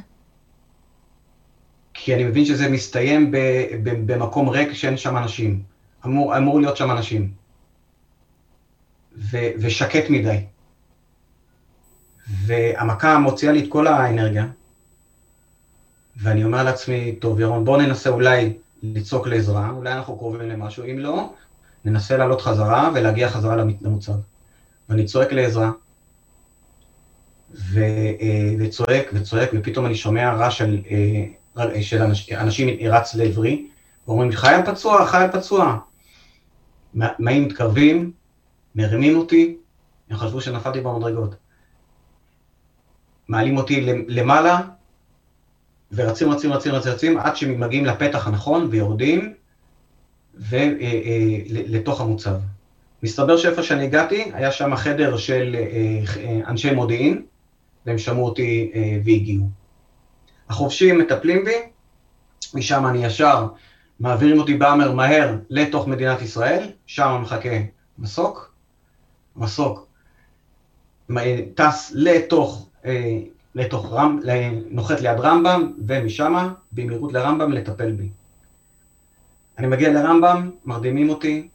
כי 1.94 2.16
אני 2.16 2.24
מבין 2.24 2.46
שזה 2.46 2.70
מסתיים 2.70 3.32
ב, 3.32 3.38
ב, 3.84 4.12
במקום 4.12 4.50
ריק 4.50 4.74
שאין 4.74 4.98
שם 4.98 5.18
אנשים. 5.18 5.62
אמור, 6.06 6.38
אמור 6.38 6.60
להיות 6.60 6.78
שם 6.78 6.92
אנשים. 6.92 7.32
ו, 9.18 9.38
ושקט 9.58 10.10
מדי. 10.10 10.38
והמכה 12.46 13.20
מוציאה 13.20 13.52
לי 13.52 13.64
את 13.64 13.70
כל 13.70 13.88
האנרגיה, 13.88 14.46
ואני 16.18 16.44
אומר 16.44 16.64
לעצמי, 16.64 17.16
טוב, 17.16 17.40
ירון, 17.40 17.66
בוא 17.66 17.78
ננסה 17.78 18.10
אולי 18.10 18.54
לצעוק 18.84 19.28
לעזרה, 19.28 19.70
אולי 19.70 19.94
אנחנו 19.94 20.18
קרובים 20.18 20.50
למשהו, 20.50 20.84
אם 20.84 21.00
לא, 21.00 21.34
ננסה 21.86 22.18
לעלות 22.18 22.42
חזרה 22.42 22.92
ולהגיע 22.96 23.30
חזרה 23.30 23.56
למוצב. 23.56 24.14
ואני 24.90 25.06
צועק 25.06 25.34
לעזרה, 25.34 25.72
ו, 27.54 27.80
אה, 28.22 28.56
וצועק 28.60 29.08
וצועק, 29.14 29.50
ופתאום 29.54 29.86
אני 29.86 29.96
שומע 29.96 30.34
רעש 30.34 30.58
של, 30.58 30.82
אה, 31.58 31.82
של 31.82 32.02
אנשים, 32.02 32.38
אנשים 32.38 32.70
רץ 32.92 33.16
לעברי, 33.16 33.68
ואומרים 34.08 34.30
לי, 34.30 34.36
חייל 34.36 34.66
פצוע, 34.66 35.06
חייל 35.06 35.32
פצוע. 35.32 35.78
מים 37.20 37.44
מתקרבים, 37.44 38.12
מרימים 38.76 39.18
אותי, 39.18 39.58
הם 40.10 40.18
חשבו 40.18 40.42
שנפלתי 40.42 40.82
במדרגות. 40.82 41.36
מעלים 43.28 43.58
אותי 43.58 43.82
למעלה, 44.08 44.62
ורצים, 45.92 46.30
רצים, 46.30 46.54
רצים, 46.54 46.72
רצים, 46.72 46.92
רצים, 46.92 47.18
עד 47.18 47.36
שמגיעים 47.36 47.86
לפתח 47.86 48.28
הנכון 48.28 48.68
ויורדים 48.72 49.34
ולתוך 50.36 52.02
אה, 52.02 52.06
המוצב. 52.06 52.36
מסתבר 53.04 53.38
שאיפה 53.38 53.64
שאני 53.64 53.84
הגעתי, 53.84 54.32
היה 54.34 54.52
שם 54.52 54.76
חדר 54.76 55.18
של 55.18 55.56
אנשי 56.48 56.72
מודיעין, 56.72 57.26
והם 57.86 57.98
שמעו 57.98 58.26
אותי 58.26 58.72
אה, 58.76 58.98
והגיעו. 59.06 59.50
החובשים 60.50 61.00
מטפלים 61.00 61.46
בי, 61.46 61.56
משם 62.54 62.86
אני 62.86 63.06
ישר, 63.06 63.48
מעבירים 64.00 64.40
אותי 64.40 64.54
באמר 64.54 64.92
מהר 64.92 65.36
לתוך 65.50 65.88
מדינת 65.88 66.22
ישראל, 66.22 66.72
שם 66.86 67.20
מחכה 67.22 67.58
מסוק, 68.00 68.54
מסוק 69.36 69.88
טס 71.56 71.92
לתוך, 71.96 72.62
אה, 72.62 72.65
לתוך 73.56 73.94
רמב, 73.94 74.24
נוחת 74.70 75.02
ליד 75.02 75.20
רמב"ם, 75.20 75.72
ומשם 75.88 76.54
במהירות 76.72 77.14
לרמב"ם 77.14 77.52
לטפל 77.52 77.92
בי. 77.92 78.10
אני 79.58 79.68
מגיע 79.68 79.94
לרמב"ם, 79.94 80.52
מרדימים 80.66 81.10
אותי, 81.10 81.48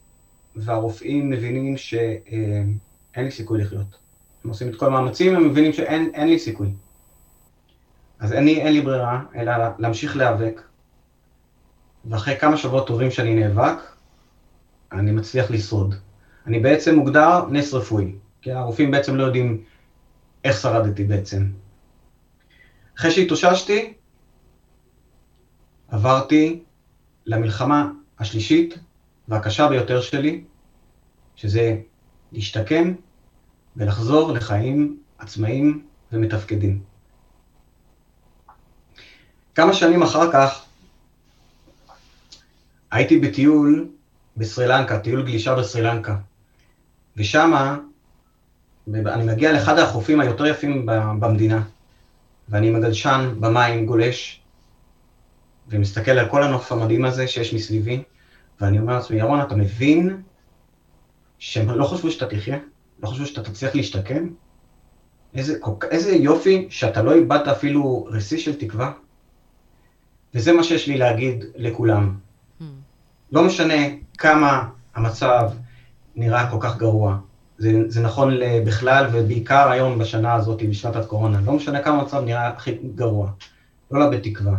והרופאים 0.57 1.31
מבינים 1.31 1.77
שאין 1.77 2.79
לי 3.17 3.31
סיכוי 3.31 3.61
לחיות. 3.61 3.99
הם 4.45 4.51
עושים 4.51 4.69
את 4.69 4.77
כל 4.77 4.87
המאמצים, 4.87 5.37
הם 5.37 5.49
מבינים 5.49 5.73
שאין 5.73 6.29
לי 6.29 6.39
סיכוי. 6.39 6.69
אז 8.21 8.33
לי, 8.33 8.61
אין 8.61 8.73
לי 8.73 8.81
ברירה, 8.81 9.23
אלא 9.35 9.53
להמשיך 9.79 10.17
להיאבק, 10.17 10.63
ואחרי 12.05 12.37
כמה 12.37 12.57
שבועות 12.57 12.87
טובים 12.87 13.11
שאני 13.11 13.35
נאבק, 13.35 13.77
אני 14.93 15.11
מצליח 15.11 15.51
לשרוד. 15.51 15.95
אני 16.47 16.61
בעצם 16.61 16.95
מוגדר 16.95 17.47
נס 17.51 17.75
רפואי, 17.75 18.13
כי 18.43 18.53
הרופאים 18.53 18.91
בעצם 18.91 19.17
לא 19.17 19.23
יודעים 19.23 19.63
איך 20.45 20.61
שרדתי 20.61 21.05
בעצם. 21.05 21.47
אחרי 22.99 23.11
שהתאוששתי, 23.11 23.95
עברתי 25.89 26.63
למלחמה 27.27 27.91
השלישית 28.19 28.79
והקשה 29.29 29.69
ביותר 29.69 30.01
שלי, 30.01 30.45
שזה 31.37 31.77
להשתקם 32.33 32.95
ולחזור 33.77 34.33
לחיים 34.33 34.99
עצמאיים 35.19 35.87
ומתפקדים. 36.13 36.83
כמה 39.55 39.73
שנים 39.73 40.03
אחר 40.03 40.33
כך 40.33 40.65
הייתי 42.91 43.19
בטיול 43.19 43.89
בסרי 44.37 44.67
לנקה, 44.67 44.99
טיול 44.99 45.23
גלישה 45.23 45.55
בסרי 45.55 45.83
לנקה, 45.83 46.17
ושמה 47.17 47.79
אני 48.95 49.25
מגיע 49.25 49.53
לאחד 49.53 49.79
החופים 49.79 50.21
היותר 50.21 50.47
יפים 50.47 50.87
במדינה, 51.21 51.63
ואני 52.49 52.71
מגלשן 52.71 53.35
במים, 53.41 53.87
גולש, 53.87 54.41
ומסתכל 55.69 56.11
על 56.11 56.29
כל 56.29 56.43
הנוף 56.43 56.73
המדהים 56.73 57.05
הזה 57.05 57.29
שיש 57.29 57.55
מסביבי, 57.55 58.03
ואני 58.61 58.79
אומר 58.79 58.95
לעצמי, 58.95 59.19
ירון, 59.19 59.41
אתה 59.41 59.57
מבין 59.57 60.23
שהם 61.39 61.71
לא 61.71 61.85
חשבו 61.85 62.11
שאתה 62.11 62.37
תחיה? 62.37 62.59
לא 63.03 63.09
חשבו 63.09 63.27
שאתה 63.27 63.43
תצליח 63.43 63.75
להשתקם? 63.75 64.29
איזה, 65.35 65.59
איזה 65.91 66.11
יופי 66.11 66.67
שאתה 66.71 67.03
לא 67.03 67.15
איבדת 67.15 67.49
אפילו 67.49 68.09
רסיס 68.11 68.41
של 68.41 68.59
תקווה. 68.59 68.93
וזה 70.35 70.53
מה 70.53 70.65
שיש 70.65 70.87
לי 70.87 70.99
להגיד 70.99 71.45
לכולם. 71.57 72.17
Hmm. 72.61 72.65
לא 73.33 73.45
משנה 73.45 73.75
כמה 74.19 74.69
המצב 74.95 75.51
נראה 76.17 76.51
כל 76.51 76.57
כך 76.61 76.77
גרוע. 76.77 77.19
זה, 77.61 77.73
זה 77.89 78.01
נכון 78.01 78.35
בכלל, 78.67 79.07
ובעיקר 79.13 79.71
היום 79.71 79.99
בשנה 79.99 80.35
הזאת, 80.35 80.63
בשנת 80.63 80.97
הקורונה. 80.97 81.41
לא 81.41 81.53
משנה 81.53 81.83
כמה 81.83 82.01
המצב 82.01 82.23
נראה 82.25 82.49
הכי 82.49 82.79
גרוע. 82.95 83.31
לא 83.91 84.01
לאבד 84.01 84.19
תקווה. 84.19 84.55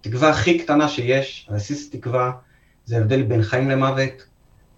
התקווה 0.00 0.30
הכי 0.30 0.58
קטנה 0.58 0.88
שיש, 0.88 1.46
הרסיס 1.50 1.90
תקווה, 1.90 2.32
זה 2.84 2.96
הבדל 2.98 3.22
בין 3.22 3.42
חיים 3.42 3.70
למוות 3.70 4.12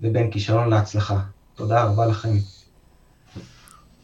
ובין 0.01 0.31
כישלון 0.31 0.69
להצלחה. 0.71 1.19
תודה 1.55 1.85
רבה 1.85 2.07
לכם. 2.07 2.37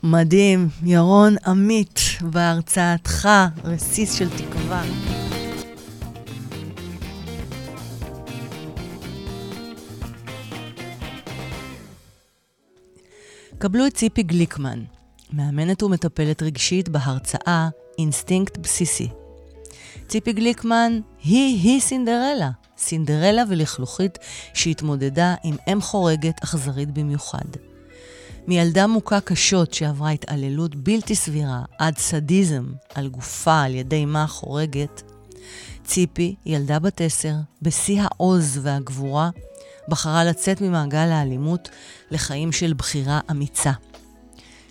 מדהים. 0.03 0.69
ירון 0.83 1.37
עמית, 1.47 2.01
בהרצאתך, 2.23 3.29
רסיס 3.65 4.15
של 4.15 4.29
תקווה. 4.31 5.14
קבלו 13.65 13.87
את 13.87 13.95
ציפי 13.95 14.23
גליקמן, 14.23 14.85
מאמנת 15.33 15.83
ומטפלת 15.83 16.43
רגשית 16.43 16.89
בהרצאה 16.89 17.69
אינסטינקט 17.99 18.57
בסיסי. 18.57 19.09
ציפי 20.09 20.33
גליקמן 20.33 21.01
היא-היא 21.23 21.81
סינדרלה, 21.81 22.51
סינדרלה 22.79 23.43
ולכלוכית 23.49 24.19
שהתמודדה 24.55 25.35
עם 25.45 25.57
אם 25.73 25.81
חורגת 25.81 26.45
אכזרית 26.45 26.91
במיוחד. 26.91 27.45
מילדה 28.47 28.87
מוכה 28.87 29.21
קשות 29.21 29.75
שעברה 29.75 30.11
התעללות 30.11 30.75
בלתי 30.75 31.15
סבירה 31.15 31.63
עד 31.79 31.99
סדיזם 31.99 32.73
על 32.95 33.09
גופה 33.09 33.63
על 33.63 33.75
ידי 33.75 34.05
אמה 34.05 34.23
החורגת, 34.23 35.03
ציפי, 35.85 36.35
ילדה 36.47 36.79
בת 36.79 37.01
עשר, 37.01 37.35
בשיא 37.63 38.03
העוז 38.03 38.61
והגבורה, 38.63 39.31
בחרה 39.89 40.25
לצאת 40.25 40.61
ממעגל 40.61 41.09
האלימות 41.13 41.69
לחיים 42.11 42.53
של 42.53 42.73
בחירה 42.73 43.21
אמיצה. 43.31 43.73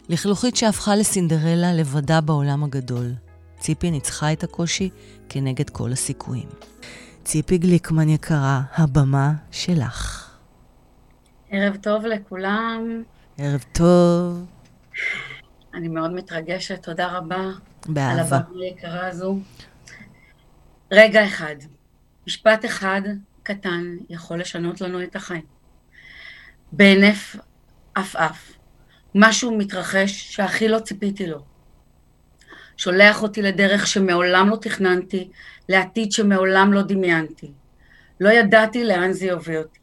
לכלוכית 0.09 0.55
שהפכה 0.55 0.95
לסינדרלה 0.95 1.73
לבדה 1.73 2.21
בעולם 2.21 2.63
הגדול. 2.63 3.11
ציפי 3.59 3.91
ניצחה 3.91 4.33
את 4.33 4.43
הקושי 4.43 4.89
כנגד 5.29 5.69
כל 5.69 5.91
הסיכויים. 5.91 6.49
ציפי 7.23 7.57
גליקמן 7.57 8.09
יקרה, 8.09 8.61
הבמה 8.75 9.33
שלך. 9.51 10.29
ערב 11.49 11.75
טוב 11.75 12.05
לכולם. 12.05 13.03
ערב 13.37 13.63
טוב. 13.71 14.45
אני 15.73 15.87
מאוד 15.87 16.13
מתרגשת, 16.13 16.83
תודה 16.83 17.17
רבה. 17.17 17.51
באהבה. 17.85 18.11
על 18.11 18.19
הבמה 18.19 18.61
היקרה 18.61 19.07
הזו. 19.07 19.37
רגע 20.91 21.25
אחד, 21.25 21.55
משפט 22.27 22.65
אחד 22.65 23.01
קטן 23.43 23.97
יכול 24.09 24.39
לשנות 24.39 24.81
לנו 24.81 25.03
את 25.03 25.15
החיים. 25.15 25.45
בהינף 26.71 27.35
עפעף, 27.95 28.51
משהו 29.15 29.57
מתרחש 29.57 30.35
שהכי 30.35 30.67
לא 30.67 30.79
ציפיתי 30.79 31.27
לו. 31.27 31.43
שולח 32.77 33.23
אותי 33.23 33.41
לדרך 33.41 33.87
שמעולם 33.87 34.49
לא 34.49 34.55
תכננתי, 34.55 35.29
לעתיד 35.69 36.11
שמעולם 36.11 36.73
לא 36.73 36.81
דמיינתי. 36.81 37.51
לא 38.19 38.29
ידעתי 38.29 38.83
לאן 38.83 39.13
זה 39.13 39.25
יוביל 39.25 39.57
אותי. 39.57 39.79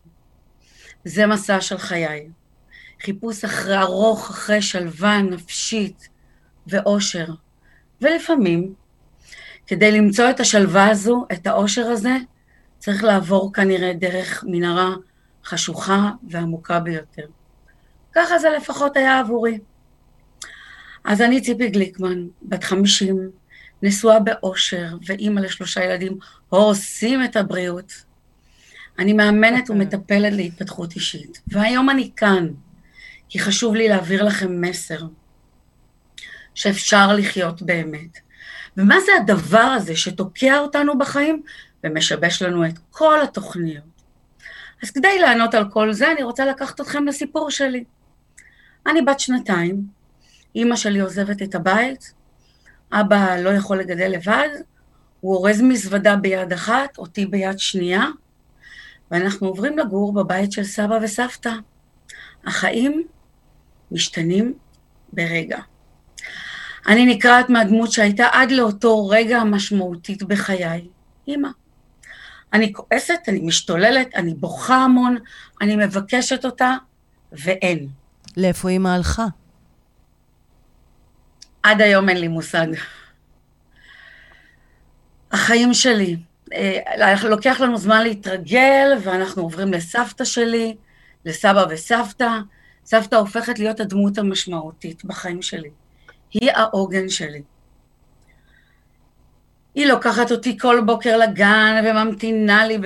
זה 1.05 1.27
מסע 1.27 1.61
של 1.61 1.79
חיי. 1.79 2.29
חיפוש 3.03 3.45
אחרי 3.45 3.79
ארוך, 3.79 4.31
אחרי 4.31 4.63
שלווה 4.63 5.23
נפשית 5.23 6.09
ואושר. 6.67 7.27
ולפעמים, 8.01 8.75
כדי 9.67 9.93
למצוא 9.93 10.31
את 10.31 10.41
השלווה 10.41 10.91
הזו, 10.91 11.27
את 11.33 11.47
האושר 11.47 11.87
הזה, 11.87 12.17
צריך 12.81 13.05
לעבור 13.05 13.53
כנראה 13.53 13.93
דרך 13.93 14.45
מנהרה 14.47 14.95
חשוכה 15.45 16.11
ועמוקה 16.29 16.81
ביותר. 16.81 17.27
ככה 18.15 18.39
זה 18.39 18.51
לפחות 18.51 18.97
היה 18.97 19.19
עבורי. 19.19 19.59
אז 21.05 21.21
אני 21.21 21.41
ציפי 21.41 21.69
גליקמן, 21.69 22.27
בת 22.43 22.65
חמישים, 22.65 23.31
נשואה 23.83 24.21
באושר 24.21 24.97
ואימא 25.07 25.41
לשלושה 25.41 25.85
ילדים, 25.85 26.19
הורסים 26.49 27.25
את 27.25 27.37
הבריאות. 27.37 27.93
אני 28.99 29.13
מאמנת 29.13 29.71
אוקיי. 29.71 29.77
ומטפלת 29.77 30.33
להתפתחות 30.33 30.93
אישית, 30.93 31.41
והיום 31.49 31.91
אני 31.91 32.11
כאן, 32.17 32.49
כי 33.29 33.39
חשוב 33.39 33.75
לי 33.75 33.89
להעביר 33.89 34.25
לכם 34.25 34.61
מסר 34.61 35.01
שאפשר 36.55 37.13
לחיות 37.17 37.63
באמת. 37.63 38.19
ומה 38.77 38.97
זה 39.01 39.13
הדבר 39.21 39.59
הזה 39.59 39.97
שתוקע 39.97 40.59
אותנו 40.59 40.99
בחיים 40.99 41.43
ומשבש 41.85 42.43
לנו 42.43 42.67
את 42.67 42.79
כל 42.91 43.23
התוכניות? 43.23 43.85
אז 44.83 44.91
כדי 44.91 45.19
לענות 45.19 45.55
על 45.55 45.71
כל 45.71 45.93
זה, 45.93 46.13
אני 46.13 46.23
רוצה 46.23 46.45
לקחת 46.45 46.81
אתכם 46.81 47.07
לסיפור 47.07 47.51
שלי. 47.51 47.85
אני 48.87 49.03
בת 49.03 49.21
שנתיים, 49.21 49.83
אימא 50.55 50.77
שלי 50.77 51.01
עוזבת 51.01 51.43
את 51.43 51.55
הבית, 51.55 52.13
אבא 52.93 53.37
לא 53.37 53.51
יכול 53.51 53.79
לגדל 53.79 54.09
לבד, 54.09 54.49
הוא 55.21 55.37
אורז 55.37 55.63
מזוודה 55.63 56.17
ביד 56.17 56.53
אחת, 56.53 56.99
אותי 56.99 57.27
ביד 57.27 57.59
שנייה, 57.59 58.05
ואנחנו 59.11 59.47
עוברים 59.47 59.79
לגור 59.79 60.13
בבית 60.13 60.53
של 60.53 60.65
סבא 60.65 60.99
וסבתא. 61.03 61.53
החיים 62.47 63.03
משתנים 63.93 64.55
ברגע. 65.13 65.59
אני 66.87 67.07
נקרעת 67.07 67.51
מהדמות 67.51 67.93
שהייתה 67.93 68.27
עד 68.33 68.51
לאותו 68.51 69.09
רגע 69.09 69.39
המשמעותית 69.39 70.23
בחיי, 70.23 70.89
אימא. 71.29 71.49
אני 72.53 72.73
כועסת, 72.73 73.21
אני 73.29 73.41
משתוללת, 73.41 74.15
אני 74.15 74.35
בוכה 74.35 74.77
המון, 74.77 75.17
אני 75.61 75.77
מבקשת 75.77 76.45
אותה, 76.45 76.75
ואין. 77.33 77.89
לאיפה 78.37 78.69
אימא 78.69 78.89
הלכה? 78.89 79.27
עד 81.63 81.81
היום 81.81 82.09
אין 82.09 82.17
לי 82.17 82.29
מושג. 82.29 82.67
החיים 85.33 85.75
שלי, 85.75 86.17
אה, 86.53 87.29
לוקח 87.29 87.61
לנו 87.61 87.79
זמן 87.79 88.03
להתרגל, 88.03 88.99
ואנחנו 89.03 89.43
עוברים 89.43 89.73
לסבתא 89.73 90.25
שלי, 90.25 90.77
לסבא 91.25 91.65
וסבתא. 91.71 92.31
סבתא 92.85 93.17
הופכת 93.17 93.59
להיות 93.59 93.81
הדמות 93.81 94.19
המשמעותית 94.19 95.05
בחיים 95.05 95.43
שלי. 95.43 95.71
היא 96.33 96.51
העוגן 96.55 97.09
שלי. 97.09 97.43
היא 99.75 99.87
לוקחת 99.87 100.33
אותי 100.33 100.59
כל 100.59 100.81
בוקר 100.87 101.17
לגן 101.17 101.85
וממתינה 101.85 102.67
לי 102.67 102.79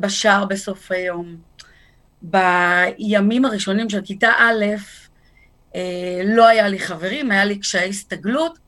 בשער 0.00 0.44
בסוף 0.44 0.92
היום. 0.92 1.36
בימים 2.22 3.44
הראשונים 3.44 3.90
של 3.90 4.00
כיתה 4.04 4.32
א', 4.38 4.64
אה, 5.74 6.20
לא 6.24 6.46
היה 6.46 6.68
לי 6.68 6.78
חברים, 6.78 7.30
היה 7.30 7.44
לי 7.44 7.58
קשיי 7.58 7.88
הסתגלות. 7.88 8.58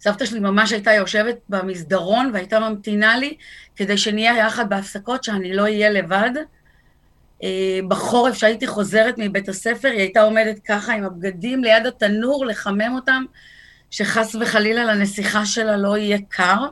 סבתא 0.00 0.24
שלי 0.24 0.40
ממש 0.40 0.72
הייתה 0.72 0.92
יושבת 0.92 1.36
במסדרון 1.48 2.30
והייתה 2.32 2.60
ממתינה 2.60 3.16
לי 3.16 3.36
כדי 3.76 3.98
שנהיה 3.98 4.36
יחד 4.36 4.68
בהפסקות, 4.68 5.24
שאני 5.24 5.54
לא 5.54 5.62
אהיה 5.62 5.90
לבד. 5.90 6.30
אה, 7.42 7.80
בחורף 7.88 8.34
שהייתי 8.34 8.66
חוזרת 8.66 9.14
מבית 9.18 9.48
הספר, 9.48 9.88
היא 9.88 10.00
הייתה 10.00 10.22
עומדת 10.22 10.58
ככה 10.58 10.92
עם 10.92 11.04
הבגדים 11.04 11.64
ליד 11.64 11.86
התנור, 11.86 12.46
לחמם 12.46 12.92
אותם, 12.94 13.24
שחס 13.90 14.34
וחלילה 14.34 14.84
לנסיכה 14.84 15.46
שלה 15.46 15.76
לא 15.76 15.96
יהיה 15.96 16.18
קר. 16.28 16.66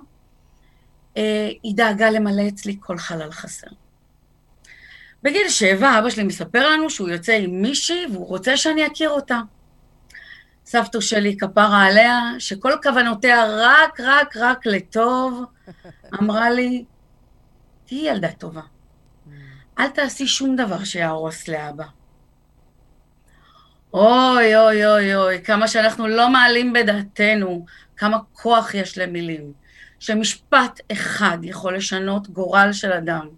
אה, 1.16 1.50
היא 1.62 1.74
דאגה 1.76 2.10
למלא 2.10 2.48
אצלי 2.48 2.76
כל 2.80 2.98
חלל 2.98 3.32
חסר. 3.32 3.66
בגיל 5.22 5.48
שבע 5.48 5.98
אבא 5.98 6.10
שלי 6.10 6.22
מספר 6.22 6.70
לנו 6.70 6.90
שהוא 6.90 7.08
יוצא 7.08 7.32
עם 7.32 7.62
מישהי 7.62 8.06
והוא 8.12 8.26
רוצה 8.26 8.56
שאני 8.56 8.86
אכיר 8.86 9.10
אותה. 9.10 9.40
סבתא 10.66 11.00
שלי, 11.00 11.36
כפרה 11.36 11.84
עליה, 11.84 12.20
שכל 12.38 12.72
כוונותיה 12.82 13.44
רק, 13.48 14.00
רק, 14.00 14.36
רק 14.36 14.66
לטוב, 14.66 15.44
אמרה 16.20 16.50
לי, 16.50 16.84
תהיי 17.86 18.08
ילדה 18.08 18.32
טובה. 18.32 18.60
אל 19.78 19.88
תעשי 19.88 20.26
שום 20.26 20.56
דבר 20.56 20.84
שיהרוס 20.84 21.48
לאבא. 21.48 21.84
אוי, 23.96 24.56
אוי, 24.56 24.86
אוי, 24.86 25.14
אוי, 25.14 25.42
כמה 25.44 25.68
שאנחנו 25.68 26.08
לא 26.08 26.28
מעלים 26.28 26.72
בדעתנו 26.72 27.66
כמה 27.96 28.18
כוח 28.32 28.74
יש 28.74 28.98
למילים. 28.98 29.52
שמשפט 29.98 30.80
אחד 30.92 31.38
יכול 31.42 31.76
לשנות 31.76 32.28
גורל 32.28 32.72
של 32.72 32.92
אדם. 32.92 33.28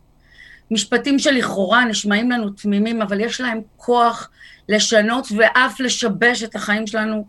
משפטים 0.71 1.19
שלכאורה 1.19 1.85
נשמעים 1.85 2.31
לנו 2.31 2.51
תמימים, 2.51 3.03
אבל 3.03 3.21
יש 3.21 3.41
להם 3.41 3.61
כוח 3.77 4.31
לשנות 4.69 5.29
ואף 5.37 5.81
לשבש 5.81 6.43
את 6.43 6.55
החיים 6.55 6.87
שלנו 6.87 7.27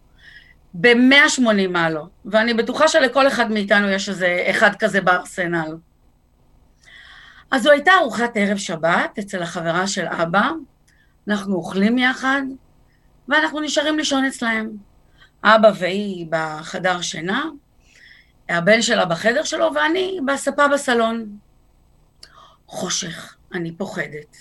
ב-180 0.73 1.67
מעלות. 1.69 2.09
ואני 2.25 2.53
בטוחה 2.53 2.87
שלכל 2.87 3.27
אחד 3.27 3.51
מאיתנו 3.51 3.89
יש 3.89 4.09
איזה 4.09 4.43
אחד 4.49 4.75
כזה 4.75 5.01
בארסנל. 5.01 5.77
אז 7.51 7.63
זו 7.63 7.71
הייתה 7.71 7.91
ארוחת 8.01 8.31
ערב 8.35 8.57
שבת 8.57 9.19
אצל 9.19 9.41
החברה 9.41 9.87
של 9.87 10.05
אבא, 10.05 10.49
אנחנו 11.27 11.55
אוכלים 11.55 11.97
יחד, 11.97 12.41
ואנחנו 13.29 13.59
נשארים 13.59 13.97
לישון 13.97 14.25
אצלהם. 14.25 14.69
אבא 15.43 15.71
והיא 15.75 16.25
בחדר 16.29 17.01
שינה, 17.01 17.45
הבן 18.49 18.81
שלה 18.81 19.05
בחדר 19.05 19.43
שלו, 19.43 19.71
ואני 19.75 20.19
בספה 20.27 20.67
בסלון. 20.67 21.37
חושך, 22.67 23.35
אני 23.53 23.71
פוחדת. 23.71 24.37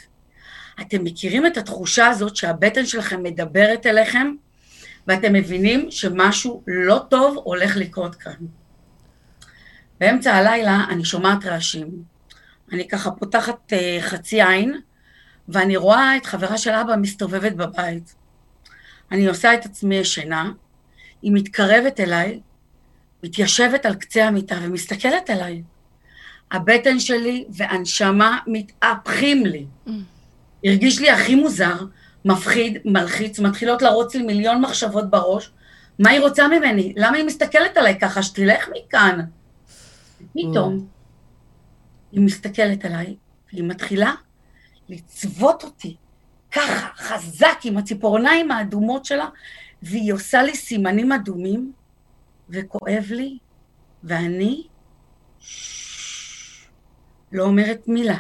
אתם 0.81 1.05
מכירים 1.05 1.47
את 1.47 1.57
התחושה 1.57 2.07
הזאת 2.07 2.37
שהבטן 2.37 2.87
שלכם 2.87 3.23
מדברת 3.23 3.87
אליכם, 3.87 4.35
ואתם 5.07 5.33
מבינים 5.33 5.91
שמשהו 5.91 6.63
לא 6.67 7.01
טוב 7.11 7.37
הולך 7.45 7.77
לקרות 7.77 8.15
כאן. 8.15 8.33
באמצע 10.01 10.35
הלילה 10.35 10.85
אני 10.91 11.05
שומעת 11.05 11.45
רעשים. 11.45 12.03
אני 12.73 12.89
ככה 12.89 13.11
פותחת 13.11 13.73
uh, 13.73 14.03
חצי 14.03 14.43
עין, 14.43 14.81
ואני 15.49 15.77
רואה 15.77 16.17
את 16.17 16.27
חברה 16.27 16.59
של 16.59 16.71
אבא 16.71 16.97
מסתובבת 16.97 17.53
בבית. 17.53 18.18
אני 19.13 19.27
עושה 19.27 19.55
את 19.55 19.65
עצמי 19.65 19.97
ישנה, 19.97 20.53
היא 21.23 21.33
מתקרבת 21.35 22.01
אליי, 22.01 22.41
מתיישבת 23.23 23.87
על 23.87 23.95
קצה 23.95 24.25
המיטה 24.25 24.59
ומסתכלת 24.63 25.31
עליי. 25.31 25.63
הבטן 26.51 27.01
שלי 27.01 27.45
והנשמה 27.51 28.39
מתהפכים 28.47 29.47
לי. 29.47 29.67
Mm. 29.87 29.91
הרגיש 30.65 31.01
לי 31.01 31.11
הכי 31.11 31.35
מוזר, 31.35 31.77
מפחיד, 32.25 32.79
מלחיץ, 32.85 33.39
מתחילות 33.39 33.83
לרוץ 33.83 34.15
לי 34.15 34.23
מיליון 34.23 34.61
מחשבות 34.61 35.11
בראש. 35.11 35.51
מה 35.99 36.11
היא 36.11 36.21
רוצה 36.21 36.49
ממני? 36.49 36.93
למה 36.97 37.17
היא 37.17 37.25
מסתכלת 37.25 37.77
עליי 37.77 37.99
ככה? 38.01 38.23
שתלך 38.23 38.69
מכאן. 38.77 39.21
פתאום 40.33 40.87
היא 42.13 42.21
מסתכלת 42.21 42.85
עליי, 42.85 43.17
והיא 43.53 43.65
מתחילה 43.65 44.15
לצוות 44.89 45.65
אותי 45.65 45.97
ככה, 46.53 46.89
חזק, 46.97 47.59
עם 47.65 47.79
הציפורניים 47.79 48.51
האדומות 48.51 49.05
שלה, 49.05 49.29
והיא 49.83 50.13
עושה 50.13 50.43
לי 50.43 50.55
סימנים 50.55 51.13
אדומים, 51.13 51.73
וכואב 52.49 53.05
לי, 53.11 53.39
ואני 54.05 54.67
לא 57.33 57.45
אומרת 57.45 57.89
מילה. 57.89 58.19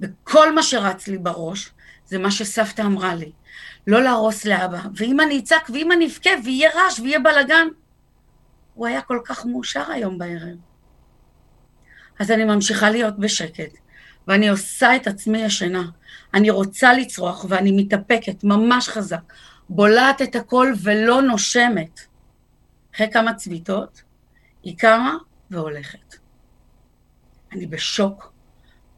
וכל 0.00 0.54
מה 0.54 0.62
שרץ 0.62 1.08
לי 1.08 1.18
בראש 1.18 1.72
זה 2.06 2.18
מה 2.18 2.30
שסבתא 2.30 2.82
אמרה 2.82 3.14
לי, 3.14 3.32
לא 3.86 4.02
להרוס 4.02 4.44
לאבא. 4.44 4.80
ואם 4.96 5.20
אני 5.20 5.38
אצעק 5.38 5.70
ואם 5.72 5.92
אני 5.92 6.06
אבכה 6.06 6.30
ויהיה 6.44 6.70
רעש 6.74 7.00
ויהיה 7.00 7.18
בלאגן, 7.18 7.66
הוא 8.74 8.86
היה 8.86 9.02
כל 9.02 9.20
כך 9.24 9.46
מאושר 9.46 9.90
היום 9.90 10.18
בערב. 10.18 10.56
אז 12.18 12.30
אני 12.30 12.44
ממשיכה 12.44 12.90
להיות 12.90 13.18
בשקט, 13.18 13.78
ואני 14.28 14.48
עושה 14.48 14.96
את 14.96 15.06
עצמי 15.06 15.38
ישנה. 15.38 15.84
אני 16.34 16.50
רוצה 16.50 16.92
לצרוח 16.92 17.46
ואני 17.48 17.72
מתאפקת 17.72 18.44
ממש 18.44 18.88
חזק, 18.88 19.32
בולעת 19.68 20.22
את 20.22 20.36
הכל 20.36 20.72
ולא 20.82 21.22
נושמת. 21.22 22.00
אחרי 22.94 23.10
כמה 23.12 23.34
צביטות, 23.34 24.02
היא 24.62 24.78
קמה 24.78 25.16
והולכת. 25.50 26.16
אני 27.52 27.66
בשוק. 27.66 28.32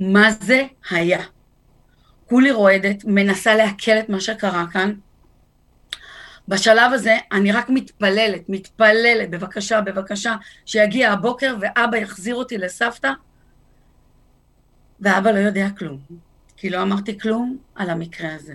מה 0.01 0.31
זה 0.31 0.63
היה? 0.91 1.21
כולי 2.27 2.51
רועדת, 2.51 3.05
מנסה 3.05 3.55
לעכל 3.55 3.99
את 3.99 4.09
מה 4.09 4.21
שקרה 4.21 4.65
כאן. 4.73 4.95
בשלב 6.49 6.93
הזה 6.93 7.17
אני 7.33 7.53
רק 7.53 7.69
מתפללת, 7.69 8.49
מתפללת, 8.49 9.31
בבקשה, 9.31 9.81
בבקשה, 9.81 10.37
שיגיע 10.67 11.13
הבוקר 11.13 11.57
ואבא 11.61 11.97
יחזיר 11.97 12.35
אותי 12.35 12.59
לסבתא, 12.59 13.13
ואבא 15.01 15.31
לא 15.31 15.39
יודע 15.39 15.69
כלום, 15.79 15.99
כי 16.57 16.71
לא 16.71 16.83
אמרתי 16.83 17.19
כלום 17.19 17.57
על 17.75 17.91
המקרה 17.91 18.35
הזה. 18.35 18.55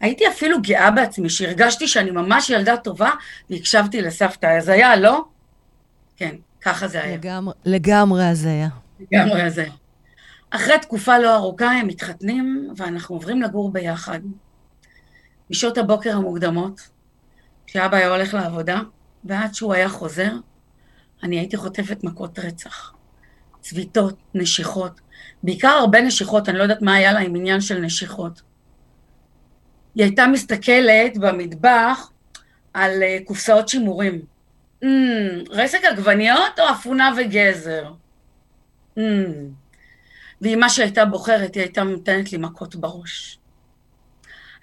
הייתי 0.00 0.28
אפילו 0.28 0.62
גאה 0.62 0.90
בעצמי, 0.90 1.30
שהרגשתי 1.30 1.88
שאני 1.88 2.10
ממש 2.10 2.50
ילדה 2.50 2.76
טובה, 2.76 3.10
והקשבתי 3.50 4.02
לסבתא. 4.02 4.46
הזיה, 4.46 4.96
לא? 4.96 5.24
כן, 6.16 6.36
ככה 6.60 6.88
זה 6.88 7.04
היה. 7.04 7.16
לגמרי, 7.16 7.54
לגמרי 7.64 8.24
הזיה. 8.24 8.68
לגמרי 9.00 9.42
הזיה. 9.42 9.72
אחרי 10.50 10.78
תקופה 10.78 11.18
לא 11.18 11.34
ארוכה 11.36 11.70
הם 11.70 11.86
מתחתנים, 11.86 12.70
ואנחנו 12.76 13.14
עוברים 13.14 13.42
לגור 13.42 13.72
ביחד. 13.72 14.20
בשעות 15.50 15.78
הבוקר 15.78 16.16
המוקדמות, 16.16 16.88
כשאבא 17.66 17.96
היה 17.96 18.08
הולך 18.08 18.34
לעבודה, 18.34 18.80
ועד 19.24 19.54
שהוא 19.54 19.74
היה 19.74 19.88
חוזר, 19.88 20.32
אני 21.22 21.38
הייתי 21.38 21.56
חוטפת 21.56 22.04
מכות 22.04 22.38
רצח. 22.38 22.92
צביטות, 23.60 24.16
נשיכות, 24.34 25.00
בעיקר 25.42 25.68
הרבה 25.68 26.00
נשיכות, 26.00 26.48
אני 26.48 26.58
לא 26.58 26.62
יודעת 26.62 26.82
מה 26.82 26.94
היה 26.94 27.12
לה 27.12 27.18
עם 27.18 27.36
עניין 27.36 27.60
של 27.60 27.78
נשיכות. 27.78 28.42
היא 29.94 30.04
הייתה 30.04 30.26
מסתכלת 30.26 31.18
במטבח 31.18 32.10
על 32.74 33.02
uh, 33.02 33.24
קופסאות 33.24 33.68
שימורים. 33.68 34.22
Mm, 34.84 34.86
רסק 35.50 35.84
עגבניות 35.84 36.58
או 36.58 36.64
אפונה 36.70 37.10
וגזר? 37.16 37.92
Mm. 38.98 39.02
ועם 40.40 40.60
מה 40.60 40.68
שהייתה 40.68 41.04
בוחרת, 41.04 41.54
היא 41.54 41.62
הייתה 41.62 41.82
נותנת 41.82 42.32
לי 42.32 42.38
מכות 42.38 42.76
בראש. 42.76 43.38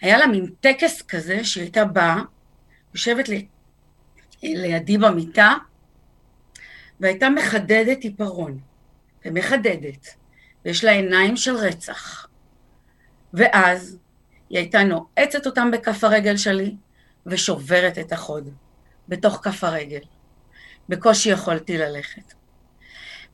היה 0.02 0.18
לה 0.18 0.28
מין 0.28 0.52
טקס 0.62 1.02
כזה 1.02 1.44
שהיא 1.44 1.64
הייתה 1.64 1.86
באה, 1.86 2.22
יושבת 2.94 3.30
לי, 3.30 3.48
לידי 4.44 4.98
במיטה, 4.98 5.54
והייתה 7.00 7.30
מחדדת 7.30 8.04
עיפרון, 8.04 8.60
ומחדדת, 9.26 10.16
ויש 10.66 10.84
לה 10.84 10.92
עיניים 10.92 11.38
של 11.38 11.56
רצח. 11.56 12.28
ואז 13.34 13.98
היא 14.50 14.60
הייתה 14.60 14.84
נועצת 14.84 15.46
אותם 15.46 15.72
בכף 15.72 16.04
הרגל 16.04 16.38
שלי 16.38 16.76
ושוברת 17.26 17.98
את 17.98 18.12
החוד, 18.12 18.50
בתוך 19.10 19.40
כף 19.44 19.64
הרגל. 19.64 20.00
בקושי 20.90 21.30
יכולתי 21.30 21.78
ללכת. 21.78 22.34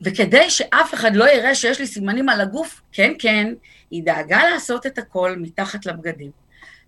וכדי 0.00 0.50
שאף 0.50 0.94
אחד 0.94 1.16
לא 1.16 1.30
יראה 1.30 1.54
שיש 1.54 1.80
לי 1.80 1.86
סימנים 1.86 2.28
על 2.28 2.40
הגוף, 2.40 2.82
כן, 2.92 3.12
כן, 3.18 3.54
היא 3.90 4.02
דאגה 4.04 4.44
לעשות 4.44 4.86
את 4.86 4.98
הכל 4.98 5.36
מתחת 5.38 5.86
לבגדים. 5.86 6.30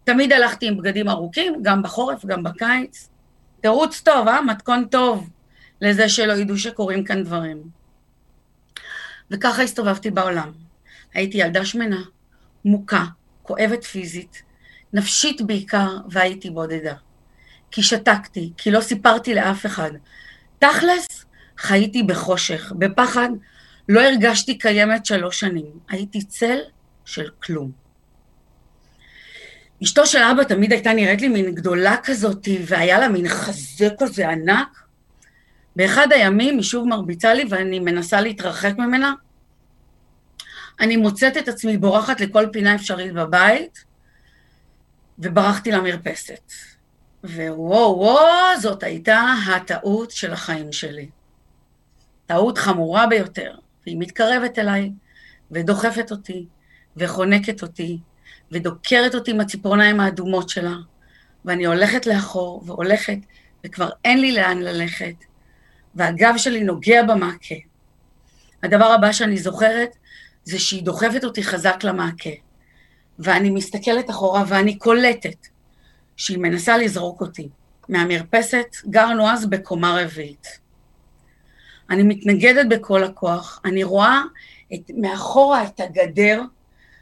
תמיד 0.04 0.32
הלכתי 0.32 0.68
עם 0.68 0.76
בגדים 0.76 1.08
ארוכים, 1.08 1.54
גם 1.62 1.82
בחורף, 1.82 2.24
גם 2.26 2.42
בקיץ. 2.42 3.08
תירוץ 3.60 4.00
טוב, 4.00 4.28
אה? 4.28 4.42
מתכון 4.42 4.84
טוב 4.90 5.30
לזה 5.80 6.08
שלא 6.08 6.32
ידעו 6.32 6.58
שקורים 6.58 7.04
כאן 7.04 7.24
דברים. 7.24 7.62
וככה 9.30 9.62
הסתובבתי 9.62 10.10
בעולם. 10.10 10.52
הייתי 11.14 11.38
ילדה 11.38 11.64
שמנה, 11.64 12.02
מוכה, 12.64 13.04
כואבת 13.42 13.84
פיזית, 13.84 14.42
נפשית 14.92 15.42
בעיקר, 15.42 15.96
והייתי 16.10 16.50
בודדה. 16.50 16.94
כי 17.70 17.82
שתקתי, 17.82 18.52
כי 18.56 18.70
לא 18.70 18.80
סיפרתי 18.80 19.34
לאף 19.34 19.66
אחד. 19.66 19.90
תכלס, 20.58 21.24
חייתי 21.58 22.02
בחושך, 22.02 22.72
בפחד, 22.78 23.28
לא 23.88 24.00
הרגשתי 24.00 24.58
קיימת 24.58 25.06
שלוש 25.06 25.40
שנים. 25.40 25.78
הייתי 25.88 26.22
צל 26.22 26.58
של 27.04 27.28
כלום. 27.42 27.70
אשתו 29.82 30.06
של 30.06 30.18
אבא 30.18 30.44
תמיד 30.44 30.72
הייתה 30.72 30.92
נראית 30.92 31.20
לי 31.20 31.28
מין 31.28 31.54
גדולה 31.54 31.96
כזאת, 32.04 32.48
והיה 32.66 32.98
לה 32.98 33.08
מין 33.08 33.28
חזה 33.28 33.88
כזה 33.98 34.28
ענק. 34.28 34.83
באחד 35.76 36.12
הימים 36.12 36.54
היא 36.54 36.62
שוב 36.62 36.88
מרביצה 36.88 37.34
לי 37.34 37.44
ואני 37.50 37.80
מנסה 37.80 38.20
להתרחק 38.20 38.74
ממנה, 38.78 39.12
אני 40.80 40.96
מוצאת 40.96 41.36
את 41.36 41.48
עצמי 41.48 41.76
בורחת 41.76 42.20
לכל 42.20 42.46
פינה 42.52 42.74
אפשרית 42.74 43.12
בבית, 43.12 43.84
וברחתי 45.18 45.70
למרפסת. 45.72 46.52
ווואו, 47.24 47.98
וואו, 47.98 48.60
זאת 48.60 48.82
הייתה 48.82 49.24
הטעות 49.46 50.10
של 50.10 50.32
החיים 50.32 50.72
שלי. 50.72 51.08
טעות 52.26 52.58
חמורה 52.58 53.06
ביותר. 53.06 53.54
והיא 53.86 53.96
מתקרבת 53.98 54.58
אליי, 54.58 54.92
ודוחפת 55.50 56.10
אותי, 56.10 56.46
וחונקת 56.96 57.62
אותי, 57.62 57.98
ודוקרת 58.52 59.14
אותי 59.14 59.30
עם 59.30 59.40
הציפורניים 59.40 60.00
האדומות 60.00 60.48
שלה, 60.48 60.74
ואני 61.44 61.66
הולכת 61.66 62.06
לאחור 62.06 62.62
והולכת, 62.66 63.18
וכבר 63.66 63.90
אין 64.04 64.20
לי 64.20 64.32
לאן 64.32 64.58
ללכת, 64.58 65.14
והגב 65.96 66.34
שלי 66.36 66.64
נוגע 66.64 67.02
במעקה. 67.02 67.54
הדבר 68.62 68.84
הבא 68.84 69.12
שאני 69.12 69.38
זוכרת 69.38 69.96
זה 70.44 70.58
שהיא 70.58 70.82
דוחפת 70.82 71.24
אותי 71.24 71.42
חזק 71.42 71.84
למעקה, 71.84 72.30
ואני 73.18 73.50
מסתכלת 73.50 74.10
אחורה 74.10 74.44
ואני 74.46 74.78
קולטת 74.78 75.46
שהיא 76.16 76.38
מנסה 76.38 76.76
לזרוק 76.78 77.20
אותי 77.20 77.48
מהמרפסת, 77.88 78.66
גרנו 78.86 79.30
אז 79.30 79.46
בקומה 79.46 80.00
רביעית. 80.02 80.58
אני 81.90 82.02
מתנגדת 82.02 82.66
בכל 82.68 83.04
הכוח, 83.04 83.60
אני 83.64 83.84
רואה 83.84 84.22
את, 84.74 84.90
מאחורה 84.96 85.64
את 85.64 85.80
הגדר 85.80 86.42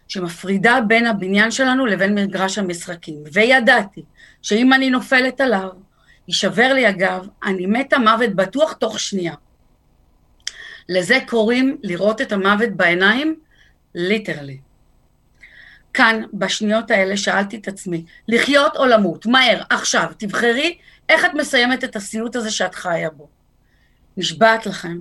שמפרידה 0.09 0.79
בין 0.89 1.07
הבניין 1.07 1.51
שלנו 1.51 1.87
לבין 1.87 2.15
מגרש 2.15 2.59
המשחקים, 2.59 3.23
וידעתי 3.33 4.03
שאם 4.43 4.73
אני 4.73 4.91
נופלת 4.91 5.41
עליו, 5.41 5.69
יישבר 6.29 6.73
לי 6.73 6.87
הגב, 6.87 7.27
אני 7.45 7.67
מתה 7.67 7.99
מוות 7.99 8.35
בטוח 8.35 8.73
תוך 8.73 9.01
שנייה. 9.01 9.35
לזה 10.89 11.19
קוראים 11.27 11.77
לראות 11.83 12.21
את 12.21 12.33
המוות 12.33 12.71
בעיניים, 12.71 13.37
ליטרלי. 13.95 14.59
כאן, 15.95 16.23
בשניות 16.33 16.91
האלה, 16.91 17.17
שאלתי 17.17 17.57
את 17.57 17.69
עצמי, 17.69 18.05
לחיות 18.29 18.77
או 18.77 18.87
למות? 18.87 19.27
מהר, 19.27 19.63
עכשיו, 19.71 20.13
תבחרי 20.19 20.79
איך 21.09 21.25
את 21.25 21.31
מסיימת 21.35 21.85
את 21.85 21.97
הסיוט 21.97 22.37
הזה 22.37 22.51
שאת 22.51 22.75
חיה 22.75 23.11
בו. 23.11 23.29
נשבעת 24.17 24.67
לכם, 24.67 24.99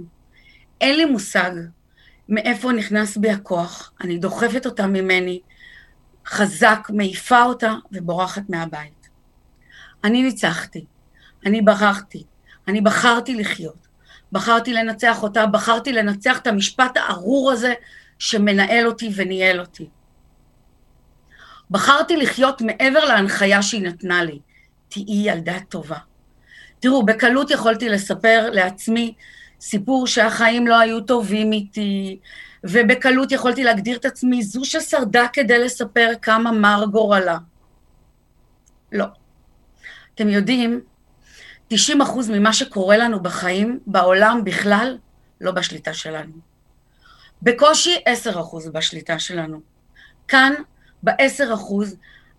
אין 0.81 0.97
לי 0.97 1.05
מושג 1.05 1.51
מאיפה 2.29 2.71
נכנס 2.71 3.17
בי 3.17 3.29
הכוח, 3.29 3.93
אני 4.01 4.17
דוחפת 4.17 4.65
אותה 4.65 4.87
ממני, 4.87 5.39
חזק, 6.25 6.87
מעיפה 6.89 7.43
אותה 7.43 7.73
ובורחת 7.91 8.49
מהבית. 8.49 9.09
אני 10.03 10.23
ניצחתי, 10.23 10.85
אני 11.45 11.61
ברחתי, 11.61 12.23
אני 12.67 12.81
בחרתי 12.81 13.35
לחיות, 13.35 13.87
בחרתי 14.31 14.73
לנצח 14.73 15.23
אותה, 15.23 15.45
בחרתי 15.45 15.93
לנצח 15.93 16.39
את 16.39 16.47
המשפט 16.47 16.97
הארור 16.97 17.51
הזה 17.51 17.73
שמנהל 18.19 18.87
אותי 18.87 19.09
וניהל 19.15 19.59
אותי. 19.59 19.89
בחרתי 21.71 22.17
לחיות 22.17 22.61
מעבר 22.61 23.05
להנחיה 23.05 23.61
שהיא 23.61 23.81
נתנה 23.81 24.23
לי, 24.23 24.39
תהיי 24.89 25.31
ילדה 25.31 25.59
טובה. 25.69 25.97
תראו, 26.79 27.05
בקלות 27.05 27.51
יכולתי 27.51 27.89
לספר 27.89 28.49
לעצמי 28.51 29.13
סיפור 29.61 30.07
שהחיים 30.07 30.67
לא 30.67 30.79
היו 30.79 31.01
טובים 31.01 31.51
איתי, 31.51 32.19
ובקלות 32.63 33.31
יכולתי 33.31 33.63
להגדיר 33.63 33.97
את 33.97 34.05
עצמי 34.05 34.43
זו 34.43 34.65
ששרדה 34.65 35.27
כדי 35.33 35.59
לספר 35.59 36.11
כמה 36.21 36.51
מר 36.51 36.85
גורלה. 36.91 37.37
לא. 38.91 39.05
אתם 40.15 40.29
יודעים, 40.29 40.81
90% 41.71 41.75
ממה 42.29 42.53
שקורה 42.53 42.97
לנו 42.97 43.19
בחיים, 43.19 43.79
בעולם 43.87 44.41
בכלל, 44.43 44.97
לא 45.41 45.51
בשליטה 45.51 45.93
שלנו. 45.93 46.33
בקושי 47.41 47.95
10% 48.27 48.69
בשליטה 48.73 49.19
שלנו. 49.19 49.61
כאן, 50.27 50.53
ב-10% 51.03 51.73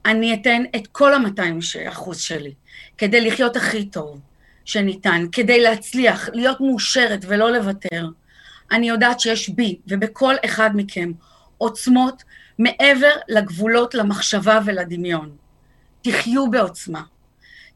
אני 0.05 0.35
אתן 0.35 0.63
את 0.77 0.87
כל 0.87 1.15
ה-200% 1.15 2.15
שלי 2.15 2.55
כדי 2.99 3.21
לחיות 3.21 3.57
הכי 3.57 3.85
טוב, 3.85 4.21
שניתן, 4.65 5.27
כדי 5.33 5.61
להצליח, 5.61 6.29
להיות 6.33 6.61
מאושרת 6.61 7.25
ולא 7.29 7.53
לוותר. 7.53 8.09
אני 8.73 8.89
יודעת 8.89 9.21
שיש 9.21 9.49
בי 9.49 9.79
ובכל 9.87 10.35
אחד 10.45 10.71
מכם 10.75 11.13
עוצמות 11.59 12.23
מעבר 12.59 13.13
לגבולות 13.29 13.95
למחשבה 13.95 14.61
ולדמיון. 14.65 15.37
תחיו 16.03 16.51
בעוצמה. 16.51 17.03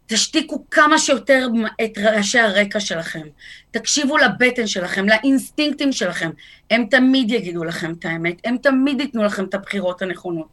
תשתיקו 0.06 0.64
כמה 0.70 0.98
שיותר 0.98 1.48
את 1.84 1.98
רעשי 1.98 2.38
הרקע 2.38 2.80
שלכם. 2.80 3.26
תקשיבו 3.70 4.16
לבטן 4.18 4.66
שלכם, 4.66 5.08
לאינסטינקטים 5.08 5.92
שלכם. 5.92 6.30
הם 6.70 6.86
תמיד 6.90 7.30
יגידו 7.30 7.64
לכם 7.64 7.92
את 7.98 8.04
האמת, 8.04 8.36
הם 8.44 8.56
תמיד 8.56 9.00
ייתנו 9.00 9.24
לכם 9.24 9.44
את 9.44 9.54
הבחירות 9.54 10.02
הנכונות. 10.02 10.48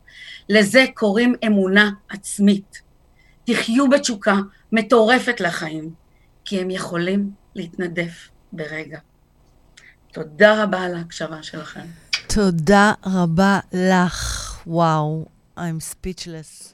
לזה 0.50 0.86
קוראים 0.94 1.36
אמונה 1.46 1.92
עצמית. 2.10 2.82
תחיו 3.46 3.90
בתשוקה 3.90 4.36
מטורפת 4.72 5.42
לחיים. 5.42 6.04
כי 6.46 6.62
הם 6.62 6.70
יכולים 6.70 7.32
להתנדף 7.56 8.30
ברגע. 8.54 9.00
תודה 10.12 10.64
רבה 10.64 10.82
על 10.82 10.96
ההקשבה 10.96 11.44
שלכם. 11.44 11.86
תודה 12.28 12.94
רבה 13.06 13.60
לך. 13.74 14.62
וואו, 14.68 15.26
I'm 15.58 15.82
speechless. 15.92 16.73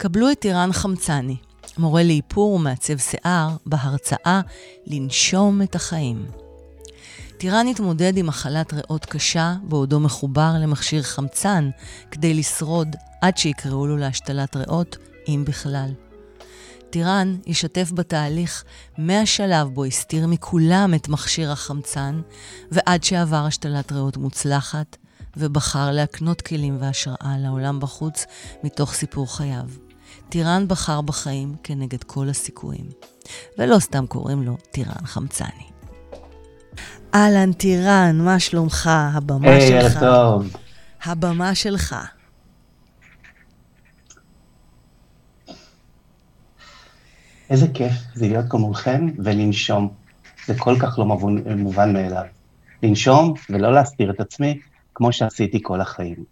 קבלו 0.00 0.30
את 0.30 0.38
טירן 0.38 0.72
חמצני, 0.72 1.36
מורה 1.78 2.02
לאיפור 2.02 2.52
ומעצב 2.52 2.98
שיער, 2.98 3.48
בהרצאה 3.66 4.40
לנשום 4.86 5.62
את 5.62 5.74
החיים. 5.74 6.26
טירן 7.38 7.66
התמודד 7.66 8.16
עם 8.16 8.26
מחלת 8.26 8.72
ריאות 8.72 9.04
קשה, 9.04 9.54
בעודו 9.62 10.00
מחובר 10.00 10.52
למכשיר 10.62 11.02
חמצן, 11.02 11.70
כדי 12.10 12.34
לשרוד 12.34 12.96
עד 13.20 13.38
שיקראו 13.38 13.86
לו 13.86 13.96
להשתלת 13.96 14.56
ריאות, 14.56 14.96
אם 15.28 15.44
בכלל. 15.46 15.90
טירן 16.90 17.36
ישתף 17.46 17.90
בתהליך 17.94 18.64
מהשלב 18.98 19.68
בו 19.68 19.84
הסתיר 19.84 20.26
מכולם 20.26 20.94
את 20.94 21.08
מכשיר 21.08 21.52
החמצן, 21.52 22.20
ועד 22.70 23.04
שעבר 23.04 23.44
השתלת 23.46 23.92
ריאות 23.92 24.16
מוצלחת, 24.16 24.96
ובחר 25.36 25.90
להקנות 25.90 26.40
כלים 26.40 26.76
והשראה 26.80 27.36
לעולם 27.38 27.80
בחוץ 27.80 28.26
מתוך 28.64 28.94
סיפור 28.94 29.36
חייו. 29.36 29.87
טירן 30.28 30.68
בחר 30.68 31.00
בחיים 31.00 31.56
כנגד 31.62 32.04
כל 32.04 32.28
הסיכויים, 32.28 32.86
ולא 33.58 33.78
סתם 33.78 34.06
קוראים 34.06 34.42
לו 34.42 34.56
טירן 34.70 35.04
חמצני. 35.04 35.68
אהלן, 37.14 37.52
טירן, 37.52 38.20
מה 38.24 38.40
שלומך? 38.40 38.90
הבמה 39.14 39.56
hey, 39.56 39.60
שלך. 39.60 39.92
היי, 39.92 40.00
טוב. 40.00 40.56
הבמה 41.04 41.54
שלך. 41.54 41.96
איזה 47.50 47.66
כיף 47.74 47.92
זה 48.14 48.28
להיות 48.28 48.44
כאן 48.50 48.60
מולכם 48.60 49.08
ולנשום. 49.18 49.88
זה 50.46 50.54
כל 50.58 50.76
כך 50.80 50.98
לא 50.98 51.04
מובן, 51.04 51.58
מובן 51.58 51.92
מאליו. 51.92 52.24
לנשום 52.82 53.34
ולא 53.50 53.72
להסתיר 53.72 54.10
את 54.10 54.20
עצמי, 54.20 54.58
כמו 54.94 55.12
שעשיתי 55.12 55.58
כל 55.62 55.80
החיים. 55.80 56.24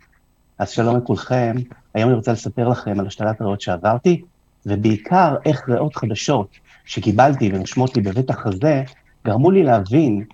אז 0.58 0.70
שלום 0.70 0.96
לכולכם, 0.96 1.56
היום 1.96 2.08
אני 2.08 2.16
רוצה 2.16 2.32
לספר 2.32 2.68
לכם 2.68 3.00
על 3.00 3.06
השתלת 3.06 3.40
ריאות 3.40 3.60
שעברתי, 3.60 4.22
ובעיקר 4.66 5.36
איך 5.44 5.68
ריאות 5.68 5.96
חדשות 5.96 6.48
שקיבלתי 6.84 7.50
ונושמות 7.52 7.96
לי 7.96 8.02
בבית 8.02 8.30
החזה, 8.30 8.82
גרמו 9.26 9.50
לי 9.50 9.62
להבין 9.62 10.24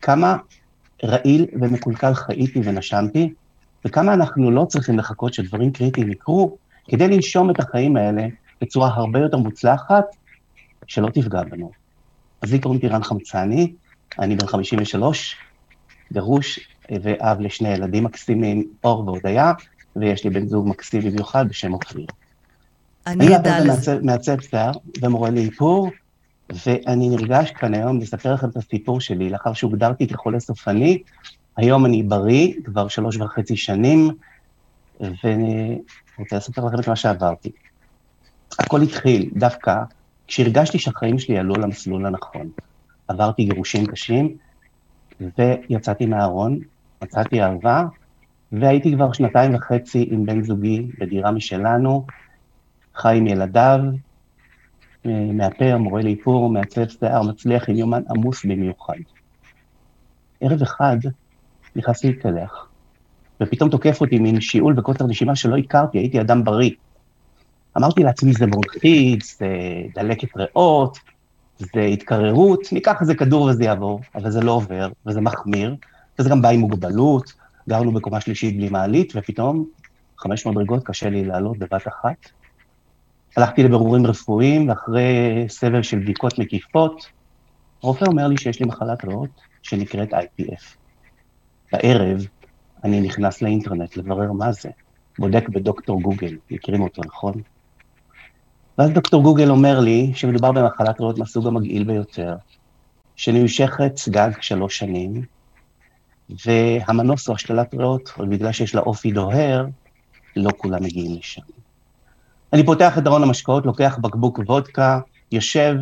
כמה 0.00 0.36
רעיל 1.04 1.46
ומקולקל 1.60 2.14
חייתי 2.14 2.60
ונשמתי, 2.64 3.32
וכמה 3.84 4.14
אנחנו 4.14 4.50
לא 4.50 4.64
צריכים 4.64 4.98
לחכות 4.98 5.34
שדברים 5.34 5.72
קריטיים 5.72 6.12
יקרו, 6.12 6.56
כדי 6.88 7.08
לנשום 7.08 7.50
את 7.50 7.60
החיים 7.60 7.96
האלה 7.96 8.26
בצורה 8.60 8.88
הרבה 8.94 9.18
יותר 9.18 9.36
מוצלחת, 9.36 10.04
שלא 10.86 11.08
תפגע 11.08 11.42
בנו. 11.42 11.70
אז 12.42 12.52
לי 12.52 12.58
קוראים 12.58 12.80
טירן 12.80 13.02
חמצני, 13.02 13.72
אני 14.18 14.36
בן 14.36 14.46
53, 14.46 15.36
גרוש 16.12 16.60
ואב 17.02 17.40
לשני 17.40 17.68
ילדים 17.68 18.04
מקסימים, 18.04 18.64
אור 18.84 19.06
והודיה, 19.06 19.52
ויש 19.96 20.24
לי 20.24 20.30
בן 20.30 20.46
זוג 20.46 20.68
מקסים 20.68 21.02
במיוחד 21.02 21.48
בשם 21.48 21.72
אופיר. 21.72 22.06
אני 23.06 23.28
לזה. 23.64 23.92
אני 23.92 24.06
מעצב 24.06 24.40
שיער 24.40 24.72
ומורה 25.02 25.30
לאיפור, 25.30 25.90
ואני 26.66 27.08
נרגש 27.08 27.50
כאן 27.50 27.74
היום 27.74 28.00
לספר 28.00 28.34
לכם 28.34 28.48
את 28.48 28.56
הסיפור 28.56 29.00
שלי, 29.00 29.30
לאחר 29.30 29.52
שהוגדרתי 29.52 30.06
כחולה 30.06 30.40
סופני, 30.40 31.02
היום 31.56 31.86
אני 31.86 32.02
בריא, 32.02 32.54
כבר 32.64 32.88
שלוש 32.88 33.16
וחצי 33.16 33.56
שנים, 33.56 34.10
ואני 35.00 35.78
רוצה 36.18 36.36
לספר 36.36 36.64
לכם 36.64 36.80
את 36.80 36.88
מה 36.88 36.96
שעברתי. 36.96 37.50
הכל 38.58 38.82
התחיל 38.82 39.30
דווקא 39.36 39.74
כשהרגשתי 40.26 40.78
שהחיים 40.78 41.18
שלי 41.18 41.38
עלו 41.38 41.54
למסלול 41.54 42.06
הנכון. 42.06 42.50
עברתי 43.08 43.44
גירושים 43.44 43.86
קשים, 43.86 44.36
ויצאתי 45.20 46.06
מהארון, 46.06 46.58
מצאתי 47.02 47.42
אהבה, 47.42 47.84
והייתי 48.52 48.94
כבר 48.94 49.12
שנתיים 49.12 49.54
וחצי 49.54 50.08
עם 50.10 50.26
בן 50.26 50.42
זוגי 50.42 50.86
בדירה 50.98 51.30
משלנו, 51.30 52.06
חי 52.94 53.16
עם 53.16 53.26
ילדיו, 53.26 53.80
מאפר, 55.04 55.78
מורה 55.78 56.02
לאיפור, 56.02 56.50
מעצב 56.50 56.88
שיער, 56.88 57.22
מצליח 57.22 57.68
עם 57.68 57.76
יומן 57.76 58.02
עמוס 58.10 58.44
במיוחד. 58.44 58.94
ערב 60.40 60.62
אחד 60.62 60.96
נכנסתי 61.76 62.06
להתקלח, 62.06 62.68
ופתאום 63.40 63.70
תוקף 63.70 64.00
אותי 64.00 64.18
מין 64.18 64.40
שיעול 64.40 64.78
וקוצר 64.78 65.06
נשימה 65.06 65.36
שלא 65.36 65.56
הכרתי, 65.56 65.98
הייתי 65.98 66.20
אדם 66.20 66.44
בריא. 66.44 66.70
אמרתי 67.76 68.02
לעצמי, 68.02 68.32
זה 68.32 68.44
בronchitis, 68.44 69.24
זה 69.38 69.46
דלקת 69.94 70.36
ריאות, 70.36 70.98
זה 71.58 71.80
התקררות, 71.80 72.72
ניקח 72.72 73.00
איזה 73.00 73.14
כדור 73.14 73.42
וזה 73.42 73.64
יעבור, 73.64 74.00
אבל 74.14 74.30
זה 74.30 74.40
לא 74.40 74.52
עובר, 74.52 74.88
וזה 75.06 75.20
מחמיר, 75.20 75.76
וזה 76.18 76.30
גם 76.30 76.42
בא 76.42 76.48
עם 76.48 76.60
מוגבלות, 76.60 77.32
גרנו 77.68 77.92
בקומה 77.92 78.20
שלישית 78.20 78.56
בלי 78.56 78.68
מעלית, 78.68 79.12
ופתאום 79.16 79.66
חמש 80.18 80.46
מדרגות 80.46 80.82
קשה 80.84 81.10
לי 81.10 81.24
לעלות 81.24 81.58
בבת 81.58 81.88
אחת. 81.88 82.30
הלכתי 83.36 83.62
לבירורים 83.62 84.06
רפואיים, 84.06 84.68
ואחרי 84.68 85.44
סבב 85.48 85.82
של 85.82 85.98
בדיקות 85.98 86.38
מקיפות, 86.38 87.06
הרופא 87.82 88.04
אומר 88.04 88.26
לי 88.26 88.36
שיש 88.36 88.60
לי 88.60 88.66
מחלת 88.66 89.04
ריאות 89.04 89.40
שנקראת 89.62 90.14
IPF. 90.14 90.76
בערב 91.72 92.26
אני 92.84 93.00
נכנס 93.00 93.42
לאינטרנט 93.42 93.96
לברר 93.96 94.32
מה 94.32 94.52
זה, 94.52 94.70
בודק 95.18 95.48
בדוקטור 95.48 96.02
גוגל, 96.02 96.36
מכירים 96.50 96.82
אותו, 96.82 97.02
נכון? 97.06 97.34
ואז 98.78 98.90
דוקטור 98.90 99.22
גוגל 99.22 99.50
אומר 99.50 99.80
לי 99.80 100.12
שמדובר 100.14 100.52
במחלת 100.52 101.00
ריאות 101.00 101.18
מהסוג 101.18 101.46
המגעיל 101.46 101.84
ביותר, 101.84 102.34
שנמשכת 103.16 103.92
גג 104.08 104.30
שלוש 104.40 104.78
שנים, 104.78 105.22
והמנוס 106.30 107.28
הוא 107.28 107.34
השתלת 107.34 107.74
ריאות, 107.74 108.12
בגלל 108.18 108.52
שיש 108.52 108.74
לה 108.74 108.80
אופי 108.80 109.12
דוהר, 109.12 109.66
לא 110.36 110.50
כולם 110.56 110.82
מגיעים 110.82 111.18
לשם. 111.18 111.42
אני 112.52 112.66
פותח 112.66 112.98
את 112.98 113.06
ארון 113.06 113.22
המשקאות, 113.22 113.66
לוקח 113.66 113.98
בקבוק 114.00 114.38
וודקה, 114.46 115.00
יושב 115.32 115.76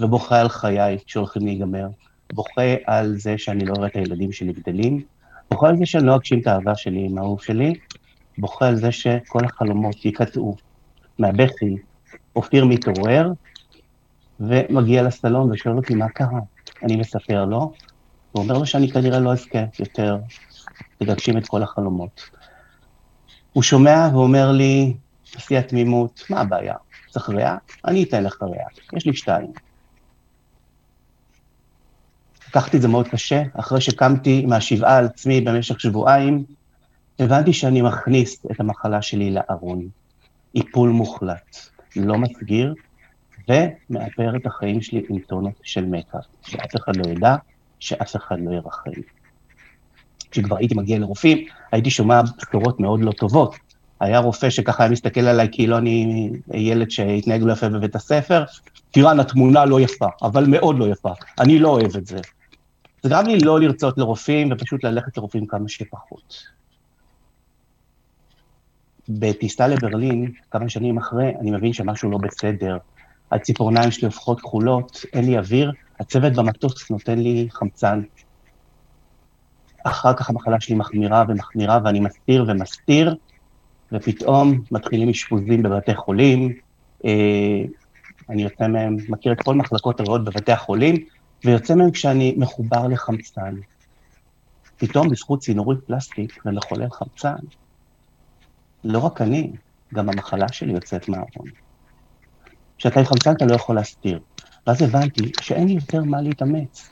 ובוכה 0.00 0.40
על 0.40 0.48
חיי 0.48 0.98
שהולכים 1.06 1.46
להיגמר. 1.46 1.88
בוכה 2.32 2.74
על 2.86 3.16
זה 3.16 3.38
שאני 3.38 3.64
לא 3.64 3.74
רואה 3.74 3.86
את 3.86 3.96
הילדים 3.96 4.32
שלי 4.32 4.52
גדלים, 4.52 5.02
בוכה 5.50 5.68
על 5.68 5.76
זה 5.76 5.86
שאני 5.86 6.06
לא 6.06 6.16
אגשים 6.16 6.40
את 6.40 6.46
האהבה 6.46 6.74
שלי 6.74 7.06
עם 7.06 7.18
האהוב 7.18 7.42
שלי, 7.42 7.74
בוכה 8.38 8.68
על 8.68 8.76
זה 8.76 8.92
שכל 8.92 9.44
החלומות 9.44 10.04
יקטעו 10.04 10.56
מהבכי. 11.18 11.76
אופיר 12.36 12.64
מתעורר 12.64 13.32
ומגיע 14.40 15.02
לסלון 15.02 15.50
ושואל 15.52 15.76
אותי 15.76 15.94
מה 15.94 16.08
קרה. 16.08 16.40
אני 16.82 16.96
מספר 16.96 17.44
לו, 17.44 17.72
הוא 18.32 18.42
אומר 18.42 18.58
לו 18.58 18.66
שאני 18.66 18.90
כנראה 18.90 19.18
לא 19.18 19.32
אזכה 19.32 19.58
יותר 19.78 20.16
להגשים 21.00 21.38
את 21.38 21.48
כל 21.48 21.62
החלומות. 21.62 22.30
הוא 23.52 23.62
שומע 23.62 24.08
ואומר 24.12 24.52
לי, 24.52 24.94
בשיא 25.36 25.58
התמימות, 25.58 26.22
מה 26.30 26.40
הבעיה? 26.40 26.74
צריך 27.10 27.30
ריאה? 27.30 27.56
אני 27.84 28.02
אתן 28.02 28.24
לך 28.24 28.42
ריאה, 28.42 28.66
יש 28.96 29.06
לי 29.06 29.14
שתיים. 29.14 29.52
לקחתי 32.48 32.76
את 32.76 32.82
זה 32.82 32.88
מאוד 32.88 33.08
קשה, 33.08 33.42
אחרי 33.54 33.80
שקמתי 33.80 34.46
מהשבעה 34.46 34.96
על 34.96 35.04
עצמי 35.04 35.40
במשך 35.40 35.80
שבועיים, 35.80 36.44
הבנתי 37.18 37.52
שאני 37.52 37.82
מכניס 37.82 38.46
את 38.50 38.60
המחלה 38.60 39.02
שלי 39.02 39.30
לארון. 39.30 39.88
איפול 40.54 40.90
מוחלט, 40.90 41.56
לא 41.96 42.18
מסגיר, 42.18 42.74
ומאפר 43.48 44.36
את 44.36 44.46
החיים 44.46 44.82
שלי 44.82 45.02
עם 45.08 45.18
טונות 45.18 45.54
של 45.62 45.84
מקאפ, 45.84 46.24
שאף 46.42 46.76
אחד 46.76 46.96
לא 46.96 47.10
ידע, 47.10 47.36
שאף 47.80 48.16
אחד 48.16 48.36
לא 48.40 48.54
ירחם. 48.54 48.90
כשכבר 50.30 50.56
הייתי 50.56 50.74
מגיע 50.74 50.98
לרופאים, 50.98 51.46
הייתי 51.72 51.90
שומע 51.90 52.20
בשורות 52.22 52.80
מאוד 52.80 53.00
לא 53.00 53.12
טובות. 53.12 53.56
היה 54.00 54.18
רופא 54.18 54.50
שככה 54.50 54.82
היה 54.82 54.92
מסתכל 54.92 55.20
עליי 55.20 55.48
כאילו 55.52 55.78
אני 55.78 56.30
ילד 56.54 56.90
שהתנהג 56.90 57.42
לא 57.42 57.52
יפה 57.52 57.68
בבית 57.68 57.96
הספר, 57.96 58.44
טירן, 58.90 59.20
התמונה 59.20 59.64
לא 59.64 59.80
יפה, 59.80 60.06
אבל 60.22 60.44
מאוד 60.48 60.78
לא 60.78 60.88
יפה, 60.88 61.12
אני 61.40 61.58
לא 61.58 61.68
אוהב 61.68 61.96
את 61.96 62.06
זה. 62.06 62.18
זה 63.02 63.08
גרם 63.08 63.26
לי 63.26 63.38
לא 63.38 63.60
לרצות 63.60 63.98
לרופאים 63.98 64.52
ופשוט 64.52 64.84
ללכת 64.84 65.16
לרופאים 65.16 65.46
כמה 65.46 65.68
שפחות. 65.68 66.42
בטיסה 69.08 69.68
לברלין, 69.68 70.32
כמה 70.50 70.68
שנים 70.68 70.98
אחרי, 70.98 71.32
אני 71.40 71.50
מבין 71.50 71.72
שמשהו 71.72 72.10
לא 72.10 72.18
בסדר. 72.18 72.76
הציפורניים 73.32 73.90
שלי 73.90 74.06
הופכות 74.06 74.40
כחולות, 74.40 75.04
אין 75.12 75.24
לי 75.24 75.38
אוויר, 75.38 75.72
הצוות 76.00 76.32
במטוס 76.32 76.90
נותן 76.90 77.18
לי 77.18 77.46
חמצן. 77.50 78.02
אחר 79.84 80.14
כך 80.14 80.30
המחלה 80.30 80.60
שלי 80.60 80.74
מחמירה 80.74 81.24
ומחמירה, 81.28 81.78
ואני 81.84 82.00
מסתיר 82.00 82.44
ומסתיר, 82.48 83.16
ופתאום 83.92 84.60
מתחילים 84.70 85.08
אשפוזים 85.08 85.62
בבתי 85.62 85.94
חולים. 85.94 86.54
אה, 87.04 87.62
אני 88.30 88.42
יוצא 88.42 88.66
מהם, 88.66 88.96
מכיר 89.08 89.32
את 89.32 89.42
כל 89.42 89.54
מחלקות 89.54 90.00
הריאות 90.00 90.24
בבתי 90.24 90.52
החולים, 90.52 90.96
ויוצא 91.44 91.74
מהם 91.74 91.90
כשאני 91.90 92.34
מחובר 92.36 92.86
לחמצן. 92.86 93.54
פתאום 94.76 95.08
בזכות 95.08 95.40
צינורית 95.40 95.78
פלסטיק 95.86 96.42
ומחולל 96.46 96.90
חמצן, 96.90 97.36
לא 98.84 98.98
רק 98.98 99.20
אני, 99.20 99.52
גם 99.94 100.08
המחלה 100.08 100.52
שלי 100.52 100.72
יוצאת 100.72 101.08
מהארון. 101.08 101.48
כשאתה 102.78 103.00
עם 103.00 103.06
חמצן 103.06 103.32
אתה 103.32 103.44
לא 103.46 103.54
יכול 103.54 103.76
להסתיר. 103.76 104.20
ואז 104.66 104.82
הבנתי 104.82 105.32
שאין 105.40 105.68
לי 105.68 105.74
יותר 105.74 106.04
מה 106.04 106.20
להתאמץ. 106.22 106.90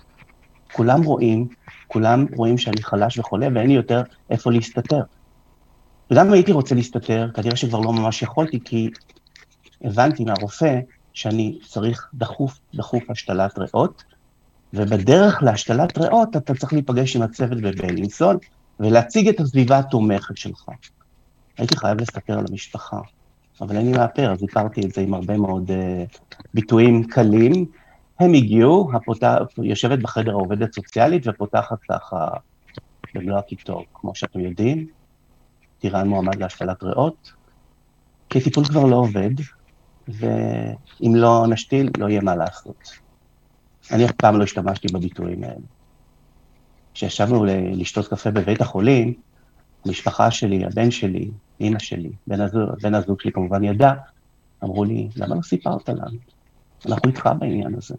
כולם 0.73 1.03
רואים, 1.03 1.49
כולם 1.87 2.27
רואים 2.37 2.59
שאני 2.59 2.83
חלש 2.83 3.19
וחולה, 3.19 3.49
ואין 3.55 3.67
לי 3.67 3.75
יותר 3.75 4.03
איפה 4.31 4.51
להסתתר. 4.51 5.03
וגם 6.13 6.27
אם 6.27 6.33
הייתי 6.33 6.53
רוצה 6.53 6.75
להסתתר, 6.75 7.29
כנראה 7.35 7.57
שכבר 7.57 7.81
לא 7.81 7.93
ממש 7.93 8.23
יכולתי, 8.23 8.61
כי 8.65 8.89
הבנתי 9.85 10.25
מהרופא 10.25 10.81
שאני 11.13 11.59
צריך 11.69 12.09
דחוף, 12.15 12.59
דחוף 12.75 13.11
השתלת 13.11 13.59
ריאות, 13.59 14.03
ובדרך 14.73 15.43
להשתלת 15.43 15.99
ריאות 15.99 16.37
אתה 16.37 16.55
צריך 16.55 16.73
להיפגש 16.73 17.17
עם 17.17 17.23
הצוות 17.23 17.61
בבלינסון 17.61 18.37
ולהציג 18.81 19.29
את 19.29 19.41
הסביבה 19.41 19.79
התומכת 19.79 20.37
שלך. 20.37 20.65
הייתי 21.59 21.77
חייב 21.77 22.01
לספר 22.01 22.39
על 22.39 22.45
המשפחה, 22.51 22.97
אבל 23.61 23.79
לי 23.79 23.93
מאפר, 23.93 24.33
אז 24.33 24.43
הכרתי 24.43 24.81
את 24.87 24.93
זה 24.93 25.01
עם 25.01 25.15
הרבה 25.15 25.37
מאוד 25.37 25.71
uh, 25.71 26.19
ביטויים 26.55 27.05
קלים. 27.05 27.67
הם 28.21 28.35
הגיעו, 28.35 28.91
הפות... 28.95 29.23
יושבת 29.59 29.99
בחדר 29.99 30.31
העובדת 30.31 30.75
סוציאלית 30.75 31.27
ופותחת 31.27 31.79
ככה 31.91 32.29
במלוא 33.15 33.39
הקיטור, 33.39 33.85
כמו 33.95 34.15
שאתם 34.15 34.41
יודעים, 34.41 34.87
טירן 35.79 36.09
מועמד 36.09 36.37
להשתלת 36.37 36.83
ריאות, 36.83 37.33
כי 38.31 38.39
הטיפול 38.39 38.65
כבר 38.65 38.85
לא 38.85 38.97
עובד, 38.97 39.31
ואם 40.09 41.13
לא 41.15 41.47
נשתיל, 41.49 41.91
לא 41.99 42.09
יהיה 42.09 42.21
מה 42.21 42.37
לעשות. 42.37 42.91
אני 43.91 44.05
אף 44.05 44.13
פעם 44.13 44.39
לא 44.39 44.45
השתמשתי 44.45 44.89
בביטויים 44.93 45.45
האלה. 45.45 45.55
כשישבנו 46.95 47.45
לשתות 47.73 48.09
קפה 48.09 48.31
בבית 48.31 48.61
החולים, 48.61 49.15
המשפחה 49.85 50.31
שלי, 50.31 50.65
הבן 50.65 50.91
שלי, 50.91 51.31
אימא 51.61 51.79
שלי, 51.79 52.11
בן 52.27 52.41
הזוג, 52.41 52.71
בן 52.83 52.95
הזוג 52.95 53.21
שלי 53.21 53.33
כמובן 53.33 53.65
ידע, 53.65 53.93
אמרו 54.65 54.85
לי, 54.85 55.09
למה 55.17 55.35
לא 55.35 55.43
סיפרת 55.43 55.89
לנו? 55.89 56.19
אנחנו 56.87 57.11
איתך 57.11 57.31
בעניין 57.39 57.75
הזה. 57.75 57.95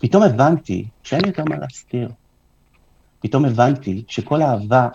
פתאום 0.00 0.22
הבנתי 0.22 0.88
שאין 1.02 1.26
יותר 1.26 1.44
מה 1.44 1.56
להסתיר. 1.56 2.08
פתאום 3.20 3.44
הבנתי 3.44 4.04
שכל 4.08 4.42
האהבה 4.42 4.88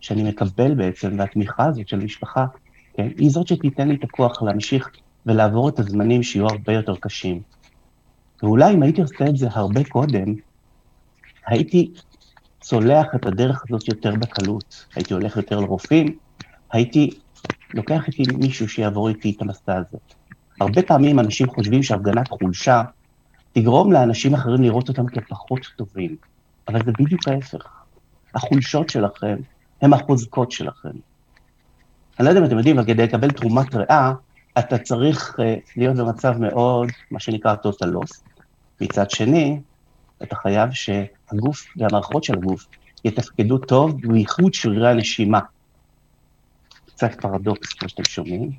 שאני 0.00 0.22
מקבל 0.22 0.74
בעצם, 0.74 1.16
והתמיכה 1.18 1.64
הזאת 1.64 1.88
של 1.88 2.00
המשפחה, 2.00 2.46
כן, 2.94 3.08
היא 3.18 3.30
זאת 3.30 3.46
שתיתן 3.46 3.88
לי 3.88 3.94
את 3.94 4.04
הכוח 4.04 4.42
להמשיך 4.42 4.90
ולעבור 5.26 5.68
את 5.68 5.78
הזמנים 5.78 6.22
שיהיו 6.22 6.46
הרבה 6.46 6.72
יותר 6.72 6.96
קשים. 6.96 7.42
ואולי 8.42 8.74
אם 8.74 8.82
הייתי 8.82 9.00
עושה 9.00 9.26
את 9.28 9.36
זה 9.36 9.48
הרבה 9.50 9.84
קודם, 9.84 10.34
הייתי 11.46 11.92
צולח 12.60 13.06
את 13.14 13.26
הדרך 13.26 13.64
הזאת 13.68 13.88
יותר 13.88 14.14
בקלות. 14.14 14.86
הייתי 14.94 15.14
הולך 15.14 15.36
יותר 15.36 15.60
לרופאים, 15.60 16.18
הייתי 16.72 17.10
לוקח 17.74 18.06
איתי 18.08 18.22
מישהו 18.38 18.68
שיעבור 18.68 19.08
איתי 19.08 19.34
את 19.36 19.42
המסע 19.42 19.76
הזה. 19.76 19.98
הרבה 20.60 20.82
פעמים 20.82 21.18
אנשים 21.18 21.46
חושבים 21.50 21.82
שהפגנת 21.82 22.28
חולשה 22.28 22.82
תגרום 23.52 23.92
לאנשים 23.92 24.34
אחרים 24.34 24.62
לראות 24.62 24.88
אותם 24.88 25.06
כפחות 25.06 25.60
טובים, 25.76 26.16
אבל 26.68 26.84
זה 26.84 26.92
בדיוק 26.98 27.28
ההפך. 27.28 27.66
החולשות 28.34 28.90
שלכם 28.90 29.36
הם 29.82 29.94
החוזקות 29.94 30.52
שלכם. 30.52 30.90
אני 32.18 32.24
לא 32.24 32.30
יודע 32.30 32.40
אם 32.40 32.46
אתם 32.46 32.56
יודעים, 32.58 32.78
אבל 32.78 32.86
כדי 32.86 33.02
לקבל 33.02 33.30
תרומת 33.30 33.74
ריאה, 33.74 34.12
אתה 34.58 34.78
צריך 34.78 35.36
uh, 35.38 35.42
להיות 35.76 35.96
במצב 35.96 36.38
מאוד, 36.38 36.88
מה 37.10 37.20
שנקרא 37.20 37.54
total 37.54 37.86
loss. 37.86 38.22
מצד 38.80 39.10
שני, 39.10 39.60
אתה 40.22 40.36
חייב 40.36 40.70
שהגוף 40.72 41.66
והמערכות 41.76 42.24
של 42.24 42.34
הגוף 42.34 42.66
יתפקדו 43.04 43.58
טוב, 43.58 44.00
בייחוד 44.00 44.54
שרירי 44.54 44.90
הנשימה. 44.90 45.40
קצת 46.96 47.20
פרדוקס, 47.20 47.72
כמו 47.72 47.88
שאתם 47.88 48.04
שומעים. 48.04 48.50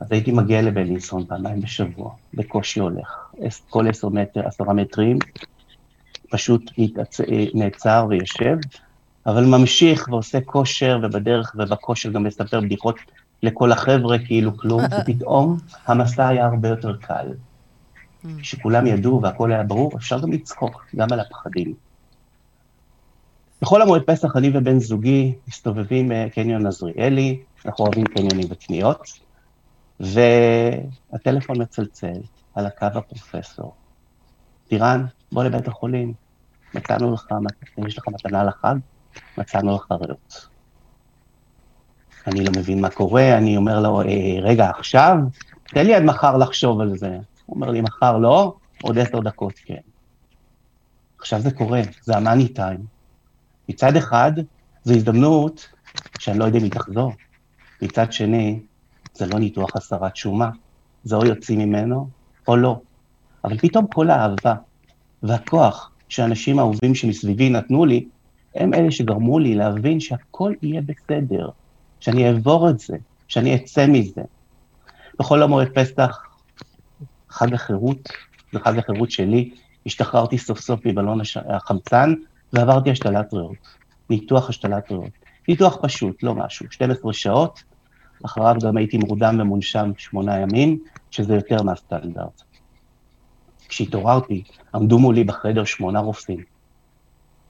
אז 0.00 0.12
הייתי 0.12 0.32
מגיע 0.32 0.62
לבלינסון 0.62 1.26
פעמיים 1.26 1.60
בשבוע, 1.60 2.14
בקושי 2.34 2.80
הולך. 2.80 3.32
כל 3.68 3.88
עשר 3.88 4.08
מטר, 4.08 4.46
עשרה 4.46 4.72
מטרים, 4.72 5.18
פשוט 6.30 6.70
מתעצ... 6.78 7.20
נעצר 7.54 8.06
ויושב, 8.08 8.56
אבל 9.26 9.44
ממשיך 9.44 10.08
ועושה 10.08 10.40
כושר, 10.40 10.98
ובדרך 11.02 11.54
ובכושר 11.58 12.10
גם 12.10 12.24
מספר 12.24 12.60
בדיחות 12.60 12.96
לכל 13.42 13.72
החבר'ה, 13.72 14.18
כאילו 14.18 14.56
כלום, 14.56 14.82
ופתאום 15.00 15.56
המסע 15.86 16.28
היה 16.28 16.46
הרבה 16.46 16.68
יותר 16.68 16.96
קל. 16.96 17.26
כשכולם 18.38 18.86
ידעו 18.86 19.22
והכל 19.22 19.52
היה 19.52 19.62
ברור, 19.62 19.92
אפשר 19.96 20.20
גם 20.20 20.32
לצחוק, 20.32 20.86
גם 20.96 21.12
על 21.12 21.20
הפחדים. 21.20 21.89
בכל 23.62 23.82
המועד 23.82 24.02
פסח 24.02 24.36
אני 24.36 24.50
ובן 24.54 24.78
זוגי 24.78 25.34
מסתובבים 25.48 26.10
קניון 26.34 26.66
עזריאלי, 26.66 27.42
אנחנו 27.66 27.84
אוהבים 27.84 28.04
קניונים 28.04 28.46
וקניות, 28.50 29.02
והטלפון 30.00 31.62
מצלצל 31.62 32.20
על 32.54 32.66
הקו 32.66 32.86
הפרופסור. 32.94 33.74
טירן, 34.68 35.04
בוא 35.32 35.44
לבית 35.44 35.68
החולים, 35.68 36.12
מצאנו 36.74 37.14
לך, 37.14 37.26
אם 37.78 37.86
יש 37.86 37.98
לך 37.98 38.08
מתנה 38.08 38.44
לחג, 38.44 38.74
מצאנו 39.38 39.74
לך 39.74 39.86
ריאות. 39.90 40.48
אני 42.26 42.44
לא 42.44 42.52
מבין 42.58 42.80
מה 42.80 42.90
קורה, 42.90 43.38
אני 43.38 43.56
אומר 43.56 43.80
לו, 43.80 44.00
אה, 44.00 44.06
רגע, 44.42 44.70
עכשיו? 44.70 45.16
תן 45.64 45.86
לי 45.86 45.94
עד 45.94 46.02
מחר 46.02 46.36
לחשוב 46.36 46.80
על 46.80 46.96
זה. 46.96 47.18
הוא 47.46 47.56
אומר 47.56 47.70
לי, 47.70 47.80
מחר 47.80 48.18
לא, 48.18 48.54
עוד 48.82 48.98
עשר 48.98 49.20
דקות 49.20 49.52
כן. 49.64 49.80
עכשיו 51.18 51.40
זה 51.40 51.50
קורה, 51.50 51.80
זה 52.02 52.16
המאני 52.16 52.48
טיים. 52.48 52.99
מצד 53.70 53.96
אחד, 53.96 54.32
זו 54.84 54.94
הזדמנות 54.94 55.68
שאני 56.18 56.38
לא 56.38 56.44
יודע 56.44 56.58
אם 56.58 56.64
היא 56.64 56.70
תחזור. 56.70 57.12
מצד 57.82 58.12
שני, 58.12 58.60
זה 59.14 59.26
לא 59.26 59.38
ניתוח 59.38 59.76
הסרת 59.76 60.16
שומה, 60.16 60.50
זה 61.04 61.16
או 61.16 61.26
יוצאים 61.26 61.58
ממנו 61.58 62.08
או 62.48 62.56
לא. 62.56 62.80
אבל 63.44 63.58
פתאום 63.58 63.86
כל 63.86 64.10
האהבה 64.10 64.54
והכוח 65.22 65.90
שאנשים 66.08 66.58
אהובים 66.58 66.94
שמסביבי 66.94 67.50
נתנו 67.50 67.84
לי, 67.84 68.06
הם 68.54 68.74
אלה 68.74 68.90
שגרמו 68.90 69.38
לי 69.38 69.54
להבין 69.54 70.00
שהכל 70.00 70.52
יהיה 70.62 70.80
בסדר, 70.80 71.48
שאני 72.00 72.28
אעבור 72.28 72.70
את 72.70 72.78
זה, 72.78 72.96
שאני 73.28 73.54
אצא 73.54 73.86
מזה. 73.86 74.22
בכל 75.18 75.42
המועד 75.42 75.68
פסח, 75.68 76.22
חג 77.28 77.54
החירות, 77.54 78.08
זה 78.52 78.58
חג 78.58 78.78
החירות 78.78 79.10
שלי, 79.10 79.50
השתחררתי 79.86 80.38
סוף 80.38 80.60
סוף 80.60 80.86
מבלון 80.86 81.20
החמצן 81.48 82.14
ועברתי 82.52 82.90
השתלת 82.90 83.34
ריאות, 83.34 83.56
ניתוח 84.10 84.48
השתלת 84.48 84.90
ריאות. 84.90 85.10
ניתוח 85.48 85.78
פשוט, 85.82 86.22
לא 86.22 86.34
משהו, 86.34 86.66
12 86.70 87.12
שעות, 87.12 87.62
אחריו 88.24 88.54
גם 88.62 88.76
הייתי 88.76 88.98
מורדם 88.98 89.40
ומונשם 89.40 89.90
שמונה 89.96 90.38
ימים, 90.38 90.78
שזה 91.10 91.34
יותר 91.34 91.62
מהסטנדרט. 91.62 92.42
כשהתעוררתי, 93.68 94.42
עמדו 94.74 94.98
מולי 94.98 95.24
בחדר 95.24 95.64
שמונה 95.64 96.00
רופאים, 96.00 96.40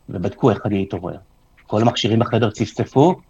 ובדקו 0.09 0.51
איך 0.51 0.59
אני 0.64 0.84
אתעורר. 0.88 1.18
כל 1.66 1.82
המכשירים 1.82 2.18
בחדר 2.18 2.51
צפצפו, 2.51 3.20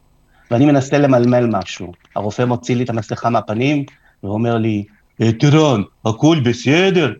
ואני 0.50 0.66
מנסה 0.66 0.98
למלמל 0.98 1.46
משהו. 1.46 1.92
הרופא 2.16 2.42
מוציא 2.42 2.76
לי 2.76 2.84
את 2.84 2.90
המסכה 2.90 3.30
מהפנים, 3.30 3.84
ואומר 4.22 4.56
לי, 4.56 4.84
אה, 5.22 5.32
טירון, 5.32 5.84
הכול 6.04 6.40
בסדר? 6.40 7.12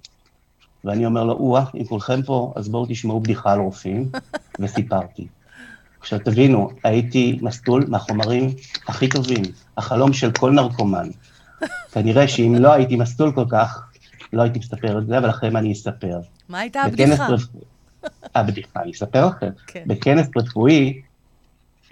ואני 0.85 1.07
אומר 1.07 1.25
לו, 1.25 1.33
או 1.33 1.59
אם 1.75 1.85
כולכם 1.85 2.23
פה, 2.23 2.53
אז 2.57 2.69
בואו 2.69 2.87
תשמעו 2.89 3.21
בדיחה 3.21 3.53
על 3.53 3.59
רופאים, 3.59 4.11
וסיפרתי. 4.61 5.27
עכשיו 6.01 6.19
תבינו, 6.19 6.71
הייתי 6.85 7.39
מסטול 7.43 7.85
מהחומרים 7.89 8.51
הכי 8.89 9.09
טובים, 9.09 9.43
החלום 9.77 10.13
של 10.13 10.33
כל 10.33 10.51
נרקומן. 10.51 11.09
כנראה 11.93 12.29
שאם 12.29 12.55
לא 12.59 12.73
הייתי 12.73 12.97
מסטול 12.97 13.33
כל 13.33 13.45
כך, 13.51 13.89
לא 14.33 14.43
הייתי 14.43 14.59
מספר 14.59 14.99
את 14.99 15.07
זה, 15.07 15.19
אבל 15.19 15.31
מה 15.53 15.59
אני 15.59 15.73
אספר. 15.73 16.21
מה 16.49 16.59
הייתה 16.59 16.83
הבדיחה? 16.83 17.27
הבדיחה, 18.35 18.83
אני 18.83 18.91
אספר 18.91 19.27
לכם. 19.27 19.51
כן. 19.67 19.83
בכנס 19.87 20.29
רפואי, 20.37 21.01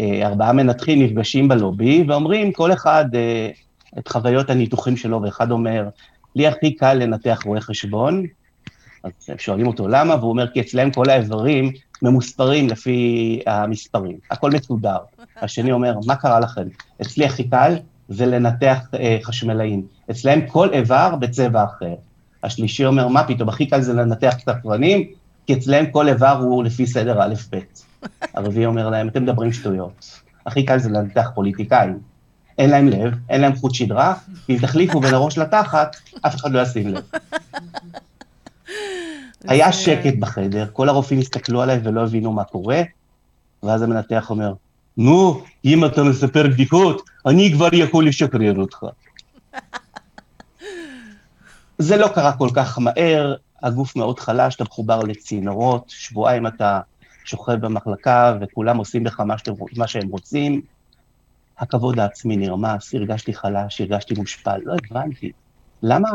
אה, 0.01 0.27
ארבעה 0.27 0.53
מנתחים 0.53 1.03
נפגשים 1.03 1.49
בלובי 1.49 2.05
ואומרים 2.09 2.53
כל 2.53 2.73
אחד 2.73 3.05
אה, 3.15 3.51
את 3.99 4.09
חוויות 4.09 4.51
הניתוחים 4.51 4.97
שלו, 4.97 5.23
ואחד 5.23 5.51
אומר, 5.51 5.89
לי 6.35 6.47
הכי 6.47 6.75
קל 6.75 6.95
לנתח 6.95 7.43
רואה 7.45 7.61
חשבון, 7.61 8.27
אז 9.05 9.11
שואלים 9.39 9.67
אותו 9.67 9.89
למה, 9.89 10.15
והוא 10.15 10.31
אומר, 10.31 10.49
כי 10.49 10.61
אצלם 10.61 10.91
כל 10.91 11.11
האיברים 11.11 11.73
ממוספרים 12.03 12.69
לפי 12.69 13.41
המספרים, 13.47 14.19
הכל 14.31 14.51
מסודר. 14.51 14.99
השני 15.37 15.73
אומר, 15.73 15.95
מה 16.07 16.17
קרה 16.17 16.41
לכם? 16.41 16.69
אצלי 17.03 17.25
הכי 17.25 17.49
קל 17.49 17.77
זה 18.09 18.27
לנתח 18.27 18.79
אה, 18.95 19.19
חשמלאים. 19.23 19.87
אצלם 20.11 20.47
כל 20.47 20.73
איבר 20.73 21.17
בצבע 21.17 21.65
אחר. 21.65 21.95
השלישי 22.43 22.85
אומר, 22.85 23.09
מה 23.09 23.25
פתאום, 23.25 23.49
הכי 23.49 23.67
קל 23.67 23.81
זה 23.81 23.93
לנתח 23.93 24.35
ספרנים, 24.39 25.09
כי 25.47 25.55
אצלם 25.55 25.91
כל 25.91 26.09
איבר 26.09 26.39
הוא 26.41 26.65
לפי 26.65 26.87
סדר 26.87 27.23
א'-ב'. 27.23 27.59
הרביעי 28.35 28.67
אומר 28.67 28.91
להם, 28.91 29.09
אתם 29.09 29.23
מדברים 29.23 29.53
שטויות. 29.53 30.21
הכי 30.47 30.65
קל 30.65 30.79
זה 30.79 30.91
לנתח 30.91 31.31
פוליטיקאים. 31.35 31.99
אין 32.59 32.71
להם 32.71 32.89
לב, 32.89 33.15
אין 33.29 33.41
להם 33.41 33.57
חוט 33.57 33.75
שדרה, 33.75 34.15
אם 34.49 34.57
תחליפו 34.61 35.01
בין 35.01 35.15
הראש 35.15 35.39
לתחת, 35.39 35.97
אף 36.27 36.37
אחד 36.37 36.53
לא 36.53 36.63
ישים 36.63 36.89
לב. 36.89 37.03
היה 39.45 39.73
שקט 39.73 40.15
בחדר, 40.19 40.67
כל 40.73 40.89
הרופאים 40.89 41.21
הסתכלו 41.21 41.63
עליי 41.63 41.81
ולא 41.85 42.05
הבינו 42.05 42.33
מה 42.33 42.45
קורה, 42.45 42.83
ואז 43.63 43.83
המנתח 43.83 44.31
אומר, 44.31 44.53
נו, 44.97 45.43
אם 45.65 45.85
אתה 45.85 46.03
מספר 46.03 46.47
בדיחות, 46.47 47.03
אני 47.27 47.53
כבר 47.53 47.69
יכול 47.73 48.09
לשקרר 48.09 48.61
אותך. 48.61 48.87
זה 51.79 51.97
לא 51.97 52.09
קרה 52.09 52.33
כל 52.33 52.49
כך 52.55 52.79
מהר, 52.79 53.35
הגוף 53.63 53.97
מאוד 53.97 54.19
חלש, 54.19 54.55
אתה 54.55 54.65
מחובר 54.65 55.01
לצינורות, 55.01 55.85
שבועיים 55.89 56.47
אתה 56.47 56.81
שוכב 57.25 57.55
במחלקה 57.55 58.37
וכולם 58.41 58.77
עושים 58.77 59.07
לך 59.07 59.21
מה, 59.21 59.39
שאתם, 59.39 59.53
מה 59.77 59.87
שהם 59.87 60.09
רוצים. 60.09 60.61
הכבוד 61.59 61.99
העצמי 61.99 62.37
נרמס, 62.37 62.95
הרגשתי 62.95 63.35
חלש, 63.35 63.81
הרגשתי 63.81 64.15
מושפל, 64.15 64.61
לא 64.65 64.75
הבנתי. 64.91 65.33
למה 65.83 66.09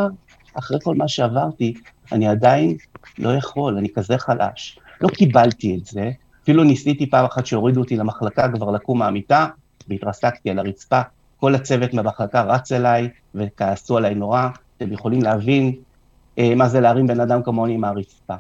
אחרי 0.54 0.78
כל 0.84 0.96
מה 0.96 1.08
שעברתי, 1.08 1.74
אני 2.12 2.28
עדיין 2.28 2.78
לא 3.18 3.30
יכול, 3.30 3.78
אני 3.78 3.90
כזה 3.96 4.18
חלש. 4.18 4.80
לא 5.02 5.08
קיבלתי 5.08 5.78
את 5.78 5.86
זה, 5.86 6.12
אפילו 6.44 6.64
ניסיתי 6.64 7.10
פעם 7.10 7.26
אחת 7.26 7.46
שהורידו 7.46 7.80
אותי 7.80 7.98
למחלקה 7.98 8.52
כבר 8.52 8.72
לקום 8.72 9.00
מהמיטה, 9.00 9.48
והתרסקתי 9.88 10.50
על 10.50 10.60
הרצפה. 10.60 11.02
כל 11.38 11.56
הצוות 11.56 11.94
מהמחלקה 11.94 12.42
רץ 12.42 12.72
אליי 12.72 13.10
וכעסו 13.36 13.98
עליי 13.98 14.16
נורא, 14.16 14.48
אתם 14.78 14.94
יכולים 14.94 15.22
להבין 15.22 15.76
אה, 16.38 16.56
מה 16.56 16.70
זה 16.70 16.80
להרים 16.80 17.08
בן 17.08 17.20
אדם 17.20 17.44
כמוני 17.44 17.78
מהרצפה. 17.78 18.36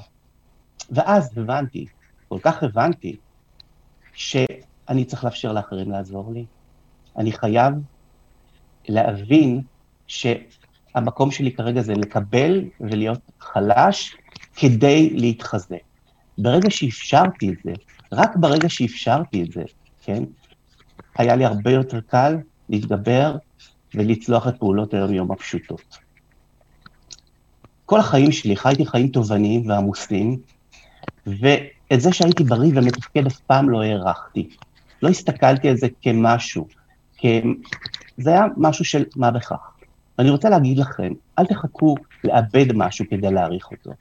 ואז 0.91 1.37
הבנתי, 1.37 1.85
כל 2.29 2.39
כך 2.41 2.63
הבנתי, 2.63 3.15
שאני 4.13 5.05
צריך 5.05 5.23
לאפשר 5.23 5.53
לאחרים 5.53 5.91
לעזור 5.91 6.31
לי. 6.33 6.45
אני 7.17 7.31
חייב 7.31 7.73
להבין 8.89 9.61
שהמקום 10.93 11.31
שלי 11.31 11.51
כרגע 11.51 11.81
זה 11.81 11.93
לקבל 11.93 12.61
ולהיות 12.81 13.19
חלש 13.39 14.15
כדי 14.55 15.09
להתחזק. 15.13 15.77
ברגע 16.37 16.69
שאפשרתי 16.69 17.49
את 17.49 17.57
זה, 17.63 17.73
רק 18.11 18.35
ברגע 18.35 18.69
שאפשרתי 18.69 19.43
את 19.43 19.51
זה, 19.51 19.63
כן, 20.03 20.23
היה 21.17 21.35
לי 21.35 21.45
הרבה 21.45 21.71
יותר 21.71 21.99
קל 22.01 22.37
להתגבר 22.69 23.35
ולצלוח 23.95 24.47
את 24.47 24.57
פעולות 24.59 24.93
היום-יום 24.93 25.31
הפשוטות. 25.31 25.97
כל 27.85 27.99
החיים 27.99 28.31
שלי 28.31 28.55
חייתי 28.55 28.85
חיים 28.85 29.07
תובעניים 29.07 29.69
ועמוסים, 29.69 30.37
ואת 31.27 32.01
זה 32.01 32.13
שהייתי 32.13 32.43
בריא 32.43 32.71
ומתפקד 32.75 33.25
אף 33.25 33.39
פעם 33.39 33.69
לא 33.69 33.83
הערכתי. 33.83 34.49
לא 35.01 35.09
הסתכלתי 35.09 35.69
על 35.69 35.77
זה 35.77 35.87
כמשהו, 36.01 36.67
כ... 37.17 37.25
זה 38.17 38.29
היה 38.29 38.45
משהו 38.57 38.85
של 38.85 39.03
מה 39.15 39.31
בכך. 39.31 39.72
ואני 40.17 40.29
רוצה 40.29 40.49
להגיד 40.49 40.77
לכם, 40.77 41.13
אל 41.39 41.45
תחכו 41.45 41.95
לאבד 42.23 42.65
משהו 42.73 43.05
כדי 43.09 43.31
להעריך 43.31 43.71
אותו. 43.71 43.91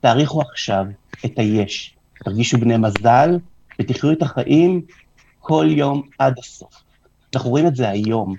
תעריכו 0.00 0.40
עכשיו 0.40 0.86
את 1.24 1.38
היש, 1.38 1.96
תרגישו 2.24 2.58
בני 2.58 2.76
מזל 2.76 3.38
ותחיו 3.80 4.12
את 4.12 4.22
החיים 4.22 4.82
כל 5.38 5.66
יום 5.68 6.02
עד 6.18 6.38
הסוף. 6.38 6.82
אנחנו 7.34 7.50
רואים 7.50 7.66
את 7.66 7.76
זה 7.76 7.88
היום, 7.88 8.34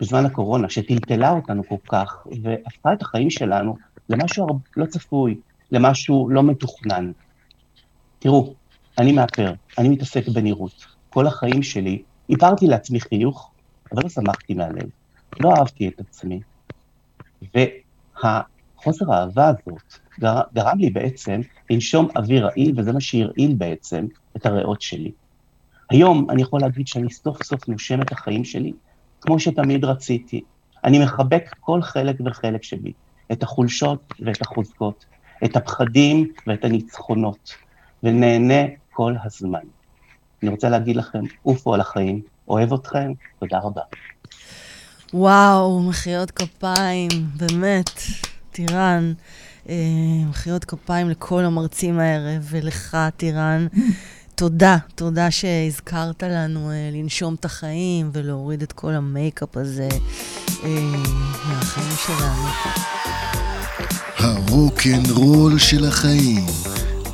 בזמן 0.00 0.26
הקורונה, 0.26 0.70
שטלטלה 0.70 1.30
אותנו 1.30 1.62
כל 1.68 1.76
כך, 1.88 2.26
והפכה 2.42 2.92
את 2.92 3.02
החיים 3.02 3.30
שלנו 3.30 3.76
למשהו 4.08 4.46
לא 4.76 4.86
צפוי, 4.86 5.36
למשהו 5.72 6.28
לא 6.30 6.42
מתוכנן. 6.42 7.12
תראו, 8.18 8.54
אני 8.98 9.12
מאפר, 9.12 9.52
אני 9.78 9.88
מתעסק 9.88 10.28
בנראות. 10.28 10.86
כל 11.10 11.26
החיים 11.26 11.62
שלי, 11.62 12.02
איפרתי 12.30 12.66
לעצמי 12.66 13.00
חיוך, 13.00 13.50
אבל 13.92 14.02
לא 14.02 14.08
שמחתי 14.08 14.54
מהלב. 14.54 14.88
לא 15.40 15.54
אהבתי 15.58 15.88
את 15.88 16.00
עצמי. 16.00 16.40
והחוסר 17.54 19.12
האהבה 19.12 19.48
הזאת 19.48 19.98
גר, 20.20 20.40
גרם 20.54 20.78
לי 20.78 20.90
בעצם 20.90 21.40
לנשום 21.70 22.08
אוויר 22.16 22.46
רעיל, 22.46 22.72
וזה 22.76 22.92
מה 22.92 23.00
שהרעיל 23.00 23.54
בעצם 23.54 24.06
את 24.36 24.46
הריאות 24.46 24.82
שלי. 24.82 25.12
היום 25.90 26.30
אני 26.30 26.42
יכול 26.42 26.60
להגיד 26.60 26.88
שאני 26.88 27.10
סוף 27.10 27.42
סוף 27.42 27.68
נושם 27.68 28.02
את 28.02 28.12
החיים 28.12 28.44
שלי 28.44 28.72
כמו 29.20 29.40
שתמיד 29.40 29.84
רציתי. 29.84 30.42
אני 30.84 30.98
מחבק 30.98 31.54
כל 31.60 31.82
חלק 31.82 32.16
וחלק 32.26 32.62
שבי, 32.62 32.92
את 33.32 33.42
החולשות 33.42 34.14
ואת 34.20 34.42
החוזקות, 34.42 35.04
את 35.44 35.56
הפחדים 35.56 36.32
ואת 36.46 36.64
הניצחונות, 36.64 37.54
ונהנה 38.02 38.62
כל 38.90 39.14
הזמן. 39.24 39.60
אני 40.42 40.50
רוצה 40.50 40.68
להגיד 40.68 40.96
לכם, 40.96 41.22
עופו 41.42 41.74
על 41.74 41.80
החיים, 41.80 42.22
אוהב 42.48 42.72
אתכם, 42.72 43.12
תודה 43.38 43.58
רבה. 43.58 43.82
וואו, 45.16 45.82
מחיאות 45.82 46.30
כפיים, 46.30 47.10
באמת, 47.36 47.90
טירן. 48.52 49.12
אה, 49.68 49.74
מחיאות 50.30 50.64
כפיים 50.64 51.10
לכל 51.10 51.44
המרצים 51.44 51.98
הערב, 51.98 52.46
ולך, 52.50 52.96
טירן. 53.16 53.66
תודה, 54.34 54.76
תודה 54.94 55.30
שהזכרת 55.30 56.22
לנו 56.22 56.70
אה, 56.70 56.90
לנשום 56.92 57.34
את 57.34 57.44
החיים 57.44 58.10
ולהוריד 58.12 58.62
את 58.62 58.72
כל 58.72 58.92
המייקאפ 58.92 59.56
הזה 59.56 59.88
אה, 60.64 60.70
מהחיים 61.48 61.96
שלנו. 62.06 62.48
הרוקנרול 64.16 65.58
של 65.58 65.84
החיים. 65.84 66.46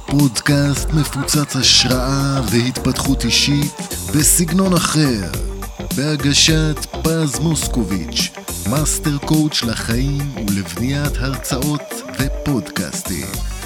פודקאסט 0.07 0.91
מפוצץ 0.91 1.57
השראה 1.57 2.41
והתפתחות 2.51 3.25
אישית 3.25 3.75
בסגנון 4.15 4.73
אחר. 4.73 5.51
בהגשת 5.97 6.87
פז 7.03 7.39
מוסקוביץ', 7.39 8.31
מאסטר 8.71 9.19
קואוץ' 9.19 9.63
לחיים 9.63 10.19
ולבניית 10.37 11.13
הרצאות 11.17 11.95
ופודקאסטים. 12.19 13.60